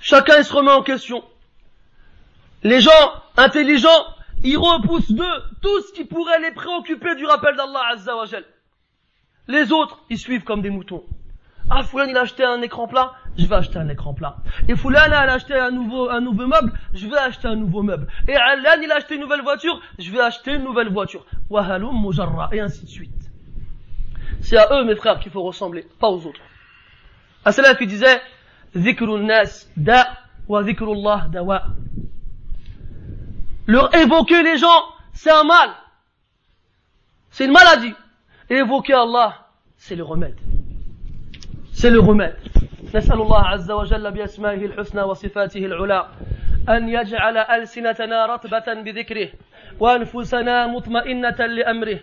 chacun 0.00 0.38
il 0.38 0.44
se 0.44 0.52
remet 0.52 0.70
en 0.70 0.82
question 0.82 1.24
les 2.63 2.81
gens 2.81 2.91
intelligents 3.35 4.05
ils 4.43 4.57
repoussent 4.57 5.11
d'eux 5.11 5.43
tout 5.61 5.81
ce 5.81 5.93
qui 5.93 6.05
pourrait 6.05 6.39
les 6.39 6.51
préoccuper 6.51 7.15
du 7.15 7.25
rappel 7.25 7.55
d'Allah 7.55 7.81
Azza 7.93 8.15
wa 8.15 8.25
les 9.47 9.71
autres 9.71 10.03
ils 10.09 10.19
suivent 10.19 10.43
comme 10.43 10.61
des 10.61 10.69
moutons 10.69 11.03
ah, 11.69 11.83
Foulan, 11.83 12.05
il 12.05 12.15
a 12.15 12.21
acheté 12.21 12.45
un 12.45 12.61
écran 12.61 12.87
plat, 12.87 13.11
je 13.37 13.45
vais 13.45 13.55
acheter 13.55 13.77
un 13.77 13.89
écran 13.89 14.13
plat. 14.13 14.37
Et 14.69 14.75
Foulan, 14.75 15.01
il 15.07 15.13
a 15.13 15.33
acheté 15.33 15.53
un 15.53 15.71
nouveau, 15.71 16.09
un 16.09 16.21
nouveau 16.21 16.47
meuble, 16.47 16.71
je 16.93 17.07
vais 17.07 17.17
acheter 17.17 17.49
un 17.49 17.57
nouveau 17.57 17.83
meuble. 17.83 18.07
Et 18.27 18.35
Alan, 18.35 18.81
il 18.81 18.89
a 18.89 18.95
acheté 18.95 19.15
une 19.15 19.21
nouvelle 19.21 19.41
voiture, 19.41 19.81
je 19.99 20.09
vais 20.09 20.21
acheter 20.21 20.53
une 20.53 20.63
nouvelle 20.63 20.89
voiture. 20.89 21.25
Wahalum 21.49 22.01
mujarra, 22.01 22.49
et 22.53 22.61
ainsi 22.61 22.85
de 22.85 22.89
suite. 22.89 23.11
C'est 24.39 24.55
à 24.57 24.79
eux, 24.79 24.85
mes 24.85 24.95
frères, 24.95 25.19
qu'il 25.19 25.31
faut 25.31 25.43
ressembler, 25.43 25.85
pas 25.99 26.07
aux 26.07 26.25
autres. 26.25 26.39
À 27.43 27.51
cela 27.51 27.75
qui 27.75 27.85
disait, 27.85 28.21
da 29.75 30.07
wa 30.47 30.63
dhikrullah 30.63 31.27
dawa. 31.29 31.63
Leur 33.67 33.93
évoquer 33.95 34.43
les 34.43 34.57
gens, 34.57 34.83
c'est 35.13 35.31
un 35.31 35.43
mal. 35.43 35.69
C'est 37.29 37.45
une 37.45 37.51
maladie. 37.51 37.93
évoquer 38.49 38.93
Allah, 38.93 39.45
c'est 39.77 39.95
le 39.95 40.03
remède. 40.03 40.37
c'est 41.73 41.91
le 41.91 41.99
remède. 41.99 42.37
نسأل 42.93 43.21
الله 43.21 43.43
عز 43.47 43.71
وجل 43.71 44.11
بأسمائه 44.11 44.65
الحسنى 44.65 45.01
وصفاته 45.01 45.59
العلى 45.59 46.07
أن 46.69 46.89
يجعل 46.89 47.37
ألسنتنا 47.37 48.25
رطبة 48.25 48.73
بذكره 48.73 49.29
وأنفسنا 49.79 50.67
مطمئنة 50.67 51.45
لأمره 51.45 51.99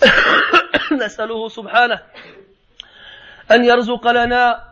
نسأله 1.04 1.48
سبحانه 1.48 1.98
أن 3.50 3.64
يرزق 3.64 4.08
لنا 4.08 4.64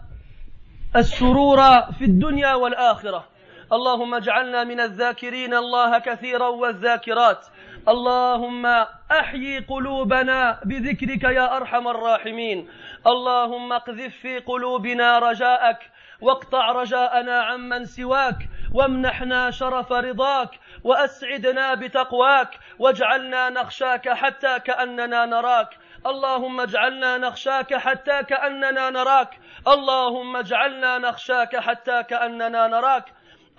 السرور 0.96 1.60
في 1.98 2.04
الدنيا 2.04 2.54
والآخرة 2.54 3.31
اللهم 3.72 4.14
اجعلنا 4.14 4.64
من 4.64 4.80
الذاكرين 4.80 5.54
الله 5.54 5.98
كثيرا 5.98 6.48
والذاكرات. 6.48 7.46
اللهم 7.88 8.66
أحيي 9.10 9.58
قلوبنا 9.58 10.60
بذكرك 10.64 11.24
يا 11.24 11.56
أرحم 11.56 11.88
الراحمين. 11.88 12.68
اللهم 13.06 13.72
اقذف 13.72 14.16
في 14.16 14.38
قلوبنا 14.38 15.18
رجاءك 15.18 15.90
واقطع 16.20 16.72
رجاءنا 16.72 17.40
عمن 17.40 17.84
سواك 17.84 18.36
وامنحنا 18.74 19.50
شرف 19.50 19.92
رضاك 19.92 20.50
وأسعدنا 20.84 21.74
بتقواك 21.74 22.58
واجعلنا 22.78 23.50
نخشاك 23.50 24.08
حتى 24.08 24.60
كأننا 24.60 25.26
نراك. 25.26 25.78
اللهم 26.06 26.60
اجعلنا 26.60 27.18
نخشاك 27.18 27.74
حتى 27.74 28.22
كأننا 28.22 28.90
نراك. 28.90 29.40
اللهم 29.68 30.36
اجعلنا 30.36 30.98
نخشاك 30.98 31.56
حتى 31.56 32.02
كأننا 32.02 32.66
نراك. 32.66 33.04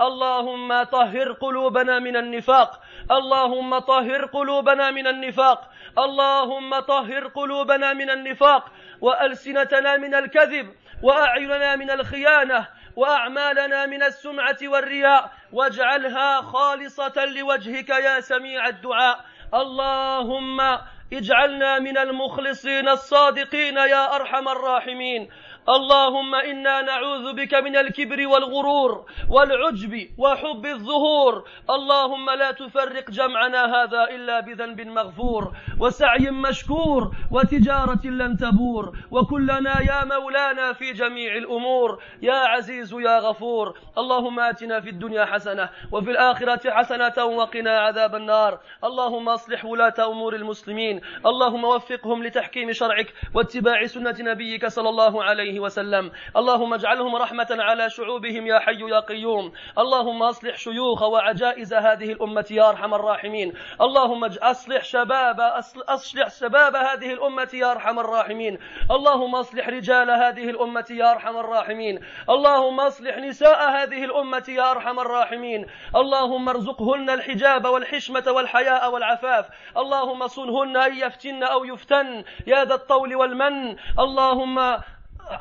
اللهم 0.01 0.83
طهر 0.83 1.31
قلوبنا 1.31 1.99
من 1.99 2.15
النفاق. 2.15 2.81
اللهم 3.11 3.79
طهر 3.79 4.25
قلوبنا 4.25 4.91
من 4.91 5.07
النفاق. 5.07 5.71
اللهم 5.97 6.79
طهر 6.79 7.27
قلوبنا 7.27 7.93
من 7.93 8.09
النفاق. 8.09 8.71
وألسنتنا 9.01 9.97
من 9.97 10.15
الكذب. 10.15 10.73
وأعيننا 11.03 11.75
من 11.75 11.91
الخيانة. 11.91 12.67
وأعمالنا 12.95 13.85
من 13.85 14.03
السمعة 14.03 14.57
والرياء. 14.63 15.31
واجعلها 15.53 16.41
خالصة 16.41 17.25
لوجهك 17.25 17.89
يا 17.89 18.19
سميع 18.19 18.67
الدعاء. 18.67 19.19
اللهم 19.53 20.77
اجعلنا 21.13 21.79
من 21.79 21.97
المخلصين 21.97 22.89
الصادقين 22.89 23.77
يا 23.77 24.15
أرحم 24.15 24.47
الراحمين. 24.47 25.29
اللهم 25.69 26.35
إنا 26.35 26.81
نعوذ 26.81 27.33
بك 27.33 27.53
من 27.53 27.75
الكبر 27.75 28.27
والغرور 28.27 29.05
والعجب 29.29 30.09
وحب 30.17 30.65
الظهور. 30.65 31.43
اللهم 31.69 32.29
لا 32.29 32.51
تفرق 32.51 33.11
جمعنا 33.11 33.65
هذا 33.75 34.03
إلا 34.03 34.39
بذنب 34.39 34.81
مغفور 34.81 35.53
وسعي 35.79 36.31
مشكور 36.31 37.11
وتجارة 37.31 38.05
لن 38.05 38.37
تبور. 38.37 38.97
وكلنا 39.11 39.81
يا 39.81 40.05
مولانا 40.05 40.73
في 40.73 40.91
جميع 40.93 41.35
الأمور. 41.35 42.03
يا 42.21 42.39
عزيز 42.53 42.93
يا 42.93 43.19
غفور. 43.19 43.77
اللهم 43.97 44.39
آتنا 44.39 44.79
في 44.79 44.89
الدنيا 44.89 45.25
حسنة 45.25 45.69
وفي 45.91 46.11
الآخرة 46.11 46.71
حسنة 46.71 47.25
وقنا 47.25 47.79
عذاب 47.79 48.15
النار. 48.15 48.59
اللهم 48.83 49.29
أصلح 49.29 49.65
ولاة 49.65 49.93
أمور 49.99 50.35
المسلمين. 50.35 51.01
اللهم 51.25 51.63
وفقهم 51.63 52.23
لتحكيم 52.23 52.71
شرعك 52.71 53.13
واتباع 53.33 53.85
سنة 53.85 54.15
نبيك 54.19 54.67
صلى 54.67 54.89
الله 54.89 55.23
عليه 55.23 55.52
عليه 55.53 55.59
وسلم. 55.59 56.11
اللهم 56.35 56.73
اجعلهم 56.73 57.15
رحمة 57.15 57.47
على 57.59 57.89
شعوبهم 57.89 58.47
يا 58.47 58.59
حي 58.59 58.81
يا 58.89 58.99
قيوم. 58.99 59.53
اللهم 59.77 60.23
أصلح 60.23 60.57
شيوخ 60.57 61.01
وعجائز 61.01 61.73
هذه 61.73 62.11
الأمة 62.11 62.45
يا 62.51 62.69
أرحم 62.69 62.93
الراحمين. 62.93 63.53
اللهم 63.81 64.23
أصلح 64.25 64.83
شباب 64.83 65.39
أصلح 65.87 66.29
شباب 66.29 66.75
هذه 66.75 67.13
الأمة 67.13 67.49
يا 67.53 67.71
أرحم 67.71 67.99
الراحمين. 67.99 68.59
اللهم 68.91 69.35
أصلح 69.35 69.69
رجال 69.69 70.09
هذه 70.11 70.49
الأمة 70.49 70.85
يا 70.89 71.11
أرحم 71.11 71.37
الراحمين. 71.37 71.99
اللهم 72.29 72.79
أصلح 72.79 73.17
نساء 73.17 73.69
هذه 73.69 74.03
الأمة 74.03 74.45
يا 74.49 74.71
أرحم 74.71 74.99
الراحمين. 74.99 75.65
اللهم 75.95 76.49
ارزقهن 76.49 77.09
الحجاب 77.09 77.65
والحشمة 77.65 78.23
والحياء 78.27 78.91
والعفاف. 78.93 79.45
اللهم 79.77 80.27
صنهن 80.27 80.77
أن 80.77 80.93
يفتن 80.97 81.43
أو 81.43 81.65
يفتن. 81.65 82.23
يا 82.47 82.65
ذا 82.65 82.75
الطول 82.75 83.15
والمن. 83.15 83.75
اللهم 83.99 84.77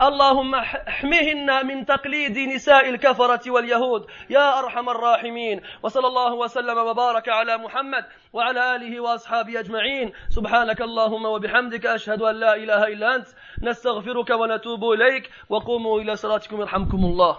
اللهم 0.00 0.54
احمهن 0.54 1.66
من 1.66 1.84
تقليد 1.84 2.38
نساء 2.38 2.88
الكفرة 2.90 3.50
واليهود. 3.50 4.06
يا 4.30 4.58
أرحم 4.58 4.88
الراحمين. 4.88 5.60
وصلى 5.82 6.06
الله 6.06 6.34
وسلم 6.34 6.78
وبارك 6.78 7.28
على 7.28 7.58
محمد 7.58 8.04
وعلى 8.32 8.76
آله 8.76 9.00
وأصحابه 9.00 9.60
أجمعين. 9.60 10.12
سبحانك 10.28 10.80
اللهم 10.82 11.24
وبحمدك 11.24 11.86
أشهد 11.86 12.22
أن 12.22 12.34
لا 12.34 12.54
إله 12.56 12.84
إلا 12.84 13.14
أنت. 13.14 13.26
نستغفرك 13.62 14.30
ونتوب 14.30 14.84
إليك. 14.84 15.30
وقوموا 15.48 16.00
إلى 16.00 16.16
صلاتكم 16.16 16.60
يرحمكم 16.60 17.04
الله. 17.04 17.36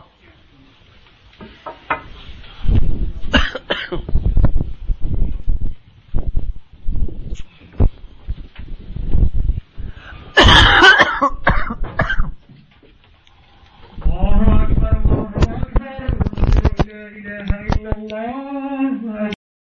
الله 18.03 18.52